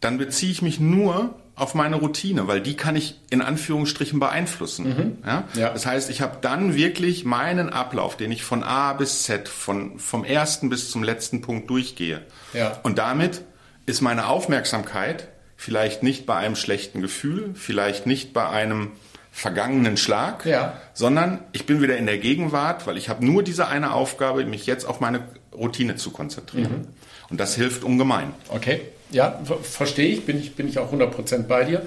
dann 0.00 0.18
beziehe 0.18 0.50
ich 0.50 0.62
mich 0.62 0.80
nur 0.80 1.34
auf 1.60 1.74
meine 1.74 1.96
Routine, 1.96 2.48
weil 2.48 2.60
die 2.60 2.74
kann 2.74 2.96
ich 2.96 3.20
in 3.30 3.42
Anführungsstrichen 3.42 4.18
beeinflussen. 4.18 5.18
Ja? 5.26 5.44
Ja. 5.54 5.70
Das 5.70 5.84
heißt, 5.86 6.08
ich 6.10 6.20
habe 6.22 6.38
dann 6.40 6.74
wirklich 6.74 7.24
meinen 7.24 7.68
Ablauf, 7.70 8.16
den 8.16 8.32
ich 8.32 8.42
von 8.42 8.62
A 8.64 8.92
bis 8.94 9.24
Z, 9.24 9.48
von, 9.48 9.98
vom 9.98 10.24
ersten 10.24 10.70
bis 10.70 10.90
zum 10.90 11.02
letzten 11.02 11.42
Punkt 11.42 11.68
durchgehe. 11.68 12.22
Ja. 12.54 12.78
Und 12.82 12.98
damit 12.98 13.42
ist 13.86 14.00
meine 14.00 14.26
Aufmerksamkeit 14.28 15.28
vielleicht 15.56 16.02
nicht 16.02 16.24
bei 16.24 16.36
einem 16.36 16.56
schlechten 16.56 17.02
Gefühl, 17.02 17.50
vielleicht 17.54 18.06
nicht 18.06 18.32
bei 18.32 18.48
einem 18.48 18.92
vergangenen 19.30 19.96
Schlag, 19.96 20.44
Ja. 20.46 20.72
sondern 20.94 21.38
ich 21.52 21.66
bin 21.66 21.80
wieder 21.82 21.96
in 21.98 22.06
der 22.06 22.18
Gegenwart, 22.18 22.86
weil 22.86 22.96
ich 22.96 23.08
habe 23.08 23.24
nur 23.24 23.42
diese 23.42 23.68
eine 23.68 23.92
Aufgabe, 23.92 24.44
mich 24.44 24.66
jetzt 24.66 24.84
auf 24.86 25.00
meine 25.00 25.20
Routine 25.52 25.96
zu 25.96 26.10
konzentrieren. 26.10 26.88
Und 27.30 27.38
das 27.38 27.54
hilft 27.54 27.84
ungemein. 27.84 28.32
Okay, 28.48 28.80
ja, 29.10 29.40
ver 29.44 29.58
verstehe 29.58 30.08
ich, 30.08 30.26
bin 30.26 30.38
ich, 30.38 30.54
bin 30.56 30.68
ich 30.68 30.78
auch 30.78 30.92
100% 30.92 31.44
bei 31.44 31.64
dir. 31.64 31.82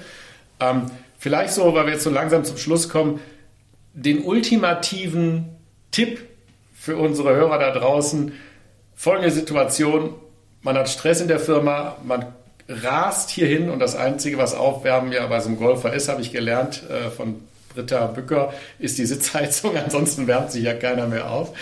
Ähm, 0.60 0.86
vielleicht 1.20 1.54
so, 1.54 1.74
weil 1.74 1.86
wir 1.86 1.94
jetzt 1.94 2.04
so 2.04 2.10
langsam 2.10 2.46
zum 2.46 2.58
Schluss 2.58 2.90
kommen, 2.90 3.20
den 3.94 4.24
ultimativen 4.24 5.46
Tipp 5.92 6.22
für 6.74 6.98
unsere 6.98 7.36
Hörer 7.36 7.60
da 7.60 7.72
draußen. 7.72 8.34
Folgende 8.96 9.32
Situation, 9.32 10.16
man 10.62 10.78
hat 10.78 10.90
Stress 10.90 11.22
in 11.22 11.28
der 11.28 11.40
Firma, 11.40 11.98
man 12.04 12.26
rast 12.68 13.30
hierhin 13.30 13.70
und 13.70 13.80
das 13.80 13.96
Einzige, 13.96 14.38
was 14.38 14.54
Aufwärmen 14.54 15.12
ja 15.12 15.28
bei 15.28 15.40
so 15.40 15.50
einem 15.50 15.58
Golfer 15.58 15.94
ist, 15.94 16.10
habe 16.10 16.22
ich 16.22 16.32
gelernt 16.32 16.84
äh, 16.90 17.10
von 17.10 17.42
Britta 17.74 18.08
Bücker, 18.08 18.54
ist 18.80 18.98
die 18.98 19.06
Sitzheizung, 19.06 19.78
ansonsten 19.84 20.28
wärmt 20.28 20.52
sich 20.52 20.64
ja 20.64 20.74
keiner 20.74 21.08
mehr 21.08 21.30
auf. 21.30 21.56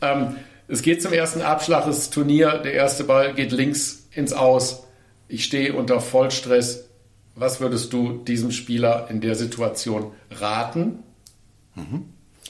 Ähm, 0.00 0.36
es 0.68 0.82
geht 0.82 1.02
zum 1.02 1.12
ersten 1.12 1.42
Abschlag 1.42 1.84
des 1.86 2.10
Turnier, 2.10 2.58
der 2.58 2.72
erste 2.74 3.04
Ball 3.04 3.34
geht 3.34 3.52
links 3.52 4.08
ins 4.12 4.32
Aus. 4.32 4.84
Ich 5.28 5.44
stehe 5.44 5.74
unter 5.74 6.00
Vollstress. 6.00 6.88
Was 7.34 7.60
würdest 7.60 7.92
du 7.92 8.18
diesem 8.18 8.50
Spieler 8.50 9.06
in 9.10 9.20
der 9.20 9.34
Situation 9.34 10.12
raten? 10.30 11.02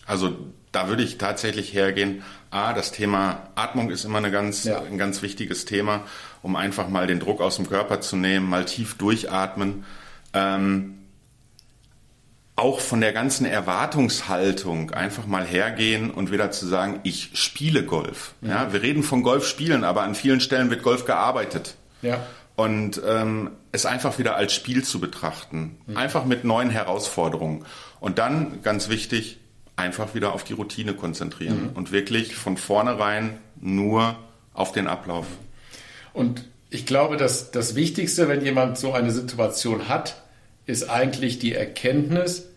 Also 0.07 0.37
da 0.73 0.89
würde 0.89 1.03
ich 1.05 1.19
tatsächlich 1.19 1.73
hergehen. 1.73 2.23
A, 2.51 2.73
das 2.73 2.91
Thema 2.93 3.51
Atmung 3.55 3.91
ist 3.91 4.05
immer 4.05 4.19
eine 4.19 4.31
ganz, 4.31 4.65
Ja. 4.65 4.83
ein 4.83 4.99
ganz 4.99 5.23
wichtiges 5.23 5.65
Thema, 5.65 6.03
um 6.43 6.57
einfach 6.57 6.89
mal 6.89 7.07
den 7.07 7.21
Druck 7.21 7.41
aus 7.41 7.57
dem 7.57 7.69
Körper 7.69 8.01
zu 8.01 8.17
nehmen, 8.17 8.49
mal 8.49 8.65
tief 8.65 8.99
durchatmen. 8.99 9.85
Ähm, 10.35 10.99
auch 12.63 12.79
von 12.79 13.01
der 13.01 13.13
ganzen 13.13 13.45
Erwartungshaltung 13.45 14.93
einfach 14.93 15.27
mal 15.27 15.45
hergehen 15.45 16.13
und 16.13 16.31
wieder 16.31 16.53
zu 16.53 16.65
sagen, 16.65 17.01
ich 17.03 17.31
spiele 17.35 17.85
Golf. 17.85 18.35
Ja, 18.41 18.73
wir 18.73 18.83
reden 18.83 19.03
von 19.03 19.25
Golf 19.25 19.49
spielen, 19.49 19.83
aber 19.83 20.03
an 20.03 20.15
vielen 20.15 20.41
Stellen 20.41 20.71
wird 20.71 20.85
Golf 20.85 21.05
gearbeitet. 21.05 21.75
Ja. 22.03 22.25
Und 22.55 23.03
ähm, 23.05 23.51
es 23.73 23.85
einfach 23.85 24.21
wieder 24.21 24.37
als 24.37 24.55
Spiel 24.55 24.85
zu 24.85 25.01
betrachten. 25.01 25.77
Einfach 25.97 26.25
mit 26.25 26.45
neuen 26.45 26.71
Herausforderungen. 26.71 27.65
Und 27.99 28.19
dann, 28.19 28.63
ganz 28.63 28.89
wichtig, 28.89 29.39
einfach 29.75 30.15
wieder 30.15 30.33
auf 30.33 30.45
die 30.45 30.53
Routine 30.53 30.95
konzentrieren. 30.95 31.71
Und 31.75 31.91
wirklich 31.91 32.37
von 32.37 32.57
vornherein 32.57 33.39
nur 33.61 34.17
auf 34.55 34.71
den 34.71 34.87
Ablauf. 34.87 35.27
Und 36.13 36.45
ich 36.71 36.87
glaube, 36.87 37.17
dass 37.17 37.51
das 37.51 37.75
Wichtigste, 37.75 38.29
wenn 38.29 38.45
jemand 38.45 38.79
so 38.79 38.93
eine 38.93 39.11
Situation 39.11 39.89
hat, 39.89 40.23
ist 40.65 40.89
eigentlich 40.89 41.41
die 41.41 41.55
Erkenntnis, 41.55 42.52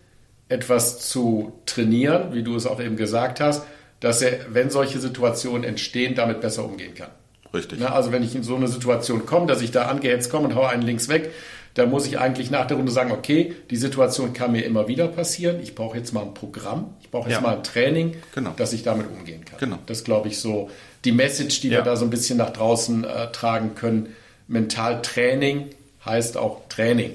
etwas 0.48 1.08
zu 1.08 1.52
trainieren, 1.66 2.32
wie 2.32 2.42
du 2.42 2.54
es 2.56 2.66
auch 2.66 2.80
eben 2.80 2.96
gesagt 2.96 3.40
hast, 3.40 3.64
dass 4.00 4.22
er, 4.22 4.38
wenn 4.50 4.70
solche 4.70 5.00
Situationen 5.00 5.64
entstehen, 5.64 6.14
damit 6.14 6.40
besser 6.40 6.64
umgehen 6.64 6.94
kann. 6.94 7.08
Richtig. 7.54 7.78
Ne, 7.78 7.90
also 7.92 8.12
wenn 8.12 8.22
ich 8.22 8.34
in 8.34 8.42
so 8.42 8.54
eine 8.56 8.68
Situation 8.68 9.24
komme, 9.26 9.46
dass 9.46 9.62
ich 9.62 9.70
da 9.70 9.86
angehetzt 9.86 10.30
komme 10.30 10.48
und 10.48 10.54
haue 10.54 10.68
einen 10.68 10.82
links 10.82 11.08
weg, 11.08 11.32
dann 11.74 11.90
muss 11.90 12.06
ich 12.06 12.18
eigentlich 12.18 12.50
nach 12.50 12.66
der 12.66 12.76
Runde 12.78 12.90
sagen, 12.92 13.10
okay, 13.12 13.54
die 13.70 13.76
Situation 13.76 14.32
kann 14.32 14.52
mir 14.52 14.64
immer 14.64 14.88
wieder 14.88 15.08
passieren. 15.08 15.60
Ich 15.62 15.74
brauche 15.74 15.96
jetzt 15.98 16.12
mal 16.14 16.22
ein 16.22 16.32
Programm, 16.34 16.94
ich 17.02 17.10
brauche 17.10 17.28
jetzt 17.28 17.36
Ja. 17.36 17.42
mal 17.42 17.56
ein 17.56 17.62
Training, 17.64 18.16
Genau. 18.34 18.52
dass 18.56 18.72
ich 18.72 18.82
damit 18.82 19.06
umgehen 19.10 19.44
kann. 19.44 19.58
Genau. 19.58 19.78
Das 19.86 20.04
glaube 20.04 20.28
ich 20.28 20.38
so 20.40 20.70
die 21.04 21.12
Message, 21.12 21.60
die 21.60 21.70
wir 21.70 21.78
Ja. 21.78 21.84
da 21.84 21.96
so 21.96 22.04
ein 22.04 22.10
bisschen 22.10 22.38
nach 22.38 22.50
draußen 22.50 23.04
äh, 23.04 23.30
tragen 23.32 23.74
können. 23.74 24.14
Mentaltraining 24.48 25.66
heißt 26.04 26.36
auch 26.36 26.62
Training 26.68 27.12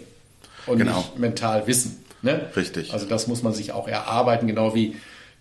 und 0.67 0.77
Genau. 0.79 0.97
nicht 0.97 1.19
Mentalwissen. 1.19 2.00
Ne? 2.21 2.49
Richtig. 2.55 2.93
Also 2.93 3.05
das 3.07 3.27
muss 3.27 3.41
man 3.43 3.53
sich 3.53 3.71
auch 3.71 3.88
erarbeiten, 3.88 4.47
genau 4.47 4.75
wie 4.75 4.95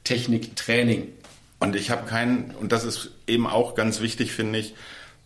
Techniktraining. 0.05 1.09
Und 1.59 1.77
ich 1.77 1.91
habe 1.91 2.07
keinen, 2.09 2.53
und 2.59 2.73
das 2.73 2.85
ist 2.85 3.11
eben 3.27 3.47
auch 3.47 3.75
ganz 3.75 4.01
wichtig, 4.01 4.33
finde 4.33 4.59
ich, 4.59 4.75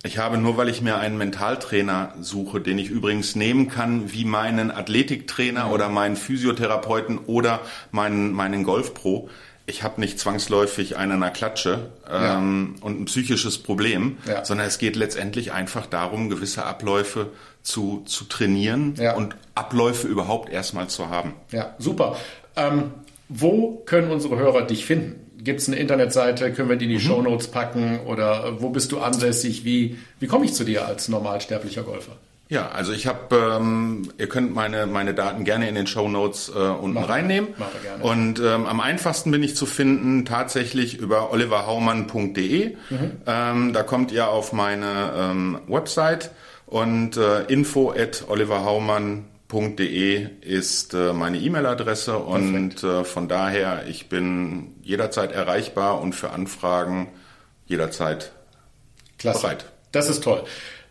ich 0.07 0.19
habe 0.19 0.37
nur, 0.37 0.59
weil 0.59 0.69
ich 0.69 0.83
mir 0.83 0.99
einen 0.99 1.17
Mentaltrainer 1.17 2.13
suche, 2.21 2.61
den 2.61 2.77
ich 2.79 2.91
übrigens 2.91 3.37
nehmen 3.37 3.69
kann, 3.71 4.13
wie 4.13 4.27
meinen 4.27 4.71
Athletiktrainer 4.71 5.71
oder 5.71 5.89
meinen 5.89 6.17
Physiotherapeuten 6.17 7.19
oder 7.19 7.61
meinen, 7.91 8.33
meinen 8.33 8.65
Golfpro. 8.65 9.31
Ich 9.67 9.83
habe 9.83 9.99
nicht 10.03 10.19
zwangsläufig 10.21 10.99
einen 10.99 11.13
an 11.13 11.21
der 11.23 11.31
Klatsche 11.31 11.91
ähm, 12.11 12.75
und 12.83 13.01
ein 13.01 13.05
psychisches 13.07 13.57
Problem, 13.63 14.19
Ja. 14.27 14.45
sondern 14.45 14.67
es 14.67 14.77
geht 14.77 14.95
letztendlich 14.97 15.53
einfach 15.53 15.87
darum, 15.87 16.29
gewisse 16.29 16.67
Abläufe 16.67 17.29
zu, 17.65 18.03
zu 18.07 18.25
trainieren 18.27 18.95
Ja. 18.97 19.17
und 19.17 19.35
Abläufe 19.57 20.07
überhaupt 20.07 20.49
erstmal 20.53 20.87
zu 20.89 21.09
haben. 21.11 21.35
Ja, 21.51 21.75
super. 21.79 22.17
Ähm, 22.55 22.93
wo 23.29 23.83
können 23.87 24.11
unsere 24.13 24.37
Hörer 24.37 24.63
dich 24.63 24.85
finden? 24.87 25.21
Gibt 25.43 25.61
es 25.61 25.69
eine 25.69 25.77
Internetseite? 25.77 26.53
Können 26.53 26.69
wir 26.69 26.77
die 26.77 26.85
in 26.85 26.91
die 26.93 27.01
Shownotes 27.01 27.49
packen? 27.49 28.01
Oder 28.07 28.45
äh, 28.47 28.63
wo 28.63 28.69
bist 28.71 28.93
du 28.93 29.01
ansässig? 29.01 29.65
Wie, 29.65 29.99
wie 30.21 30.27
komme 30.27 30.45
ich 30.45 30.55
zu 30.55 30.65
dir 30.65 30.87
als 30.87 31.09
normalsterblicher 31.09 31.83
Golfer? 31.83 32.13
Ja, 32.51 32.69
also 32.71 32.93
ich 32.93 33.07
habe, 33.07 33.57
ähm, 33.59 34.11
ihr 34.19 34.29
könnt 34.29 34.55
meine, 34.55 34.87
meine 34.87 35.15
Daten 35.15 35.45
gerne 35.45 35.67
in 35.69 35.75
den 35.75 35.87
Show 35.87 36.09
Notes 36.09 36.51
äh, 36.55 36.59
unten 36.59 36.95
wir. 37.01 37.09
reinnehmen. 37.09 37.51
Machen 37.59 37.73
wir 37.81 37.91
gerne. 37.91 38.05
Und 38.05 38.39
ähm, 38.41 38.67
am 38.67 38.81
einfachsten 38.81 39.31
bin 39.31 39.43
ich 39.43 39.57
zu 39.57 39.65
finden 39.67 40.27
tatsächlich 40.27 40.99
über 40.99 41.33
oliverhaumann.de. 41.33 42.77
Ähm, 43.27 43.73
da 43.73 43.83
kommt 43.83 44.13
ihr 44.13 44.29
auf 44.29 44.53
meine 44.53 45.13
ähm, 45.17 45.59
Website 45.69 46.31
und 46.75 47.17
äh, 47.17 47.45
info 47.45 47.93
at 47.93 48.25
oliverhaumann.de 48.27 50.27
ist 50.41 50.93
äh, 50.93 51.13
meine 51.13 51.39
E-Mail-Adresse 51.39 52.19
und 52.19 52.83
äh, 52.83 53.05
von 53.05 53.29
daher, 53.29 53.85
ich 53.87 54.09
bin 54.09 54.75
jederzeit 54.83 55.31
erreichbar 55.31 56.01
und 56.01 56.15
für 56.15 56.31
Anfragen 56.31 57.11
jederzeit 57.67 58.33
Klasse. 59.19 59.43
Bereit. 59.43 59.67
Das 59.93 60.11
ist 60.11 60.25
toll. 60.25 60.43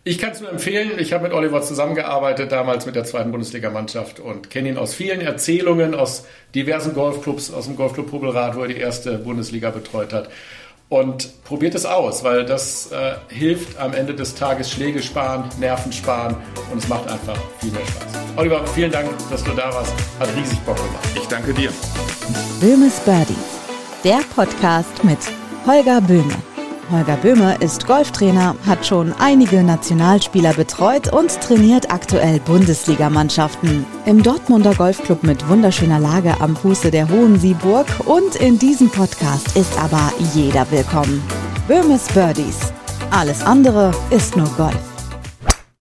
Ich 0.05 0.19
kann 0.19 0.31
es 0.31 0.39
nur 0.39 0.51
empfehlen. 0.51 0.91
Ich 0.99 1.11
habe 1.11 1.25
mit 1.25 1.33
Oliver 1.33 1.61
zusammengearbeitet, 1.61 2.53
damals 2.53 2.85
mit 2.85 2.95
der 2.95 3.03
zweiten 3.03 3.31
Bundesligamannschaft 3.31 4.21
und 4.21 4.49
kenne 4.49 4.69
ihn 4.69 4.77
aus 4.77 4.93
vielen 4.93 5.19
Erzählungen, 5.19 5.95
aus 5.95 6.25
diversen 6.55 6.93
Golfclubs, 6.93 7.51
aus 7.51 7.65
dem 7.65 7.75
Golfclub 7.75 8.09
Hubelrad, 8.09 8.55
wo 8.55 8.61
er 8.61 8.69
die 8.69 8.77
erste 8.77 9.17
Bundesliga 9.17 9.71
betreut 9.71 10.13
hat. 10.13 10.29
Und 10.89 11.43
probiert 11.43 11.73
es 11.75 11.85
aus, 11.85 12.23
weil 12.23 12.45
das 12.45 12.91
äh, 12.91 13.13
hilft 13.27 13.77
am 13.79 13.93
Ende 13.93 14.13
des 14.13 14.35
Tages 14.35 14.69
Schläge 14.71 15.01
sparen, 15.01 15.49
Nerven 15.59 15.91
sparen 15.91 16.35
und 16.71 16.77
es 16.77 16.87
macht 16.87 17.09
einfach 17.09 17.37
viel 17.59 17.71
mehr 17.71 17.85
Spaß. 17.85 18.13
Oliver, 18.35 18.65
vielen 18.67 18.91
Dank, 18.91 19.09
dass 19.29 19.43
du 19.43 19.51
da 19.51 19.73
warst. 19.73 19.93
Hat 20.19 20.29
riesig 20.35 20.59
Bock 20.59 20.75
gemacht. 20.75 21.07
Ich 21.15 21.27
danke 21.27 21.53
dir. 21.53 21.71
Böhmes 22.59 22.99
Birdies, 22.99 23.37
der 24.03 24.19
Podcast 24.35 25.03
mit 25.03 25.19
Holger 25.65 26.01
Böhme. 26.01 26.52
Holger 26.91 27.17
Böhme 27.17 27.55
ist 27.59 27.87
Golftrainer, 27.87 28.55
hat 28.65 28.85
schon 28.85 29.13
einige 29.19 29.63
Nationalspieler 29.63 30.53
betreut 30.53 31.11
und 31.11 31.39
trainiert 31.41 31.91
aktuell 31.91 32.39
Bundesligamannschaften. 32.39 33.85
Im 34.05 34.21
Dortmunder 34.21 34.75
Golfclub 34.75 35.23
mit 35.23 35.47
wunderschöner 35.47 35.99
Lage 35.99 36.39
am 36.39 36.55
Fuße 36.55 36.91
der 36.91 37.09
Hohen 37.09 37.39
Sieburg 37.39 37.87
und 38.05 38.35
in 38.35 38.59
diesem 38.59 38.89
Podcast 38.89 39.55
ist 39.55 39.77
aber 39.79 40.11
jeder 40.33 40.69
willkommen. 40.71 41.23
Böhmes 41.67 42.07
Birdies. 42.13 42.73
Alles 43.11 43.43
andere 43.43 43.91
ist 44.09 44.35
nur 44.35 44.49
Golf. 44.57 44.92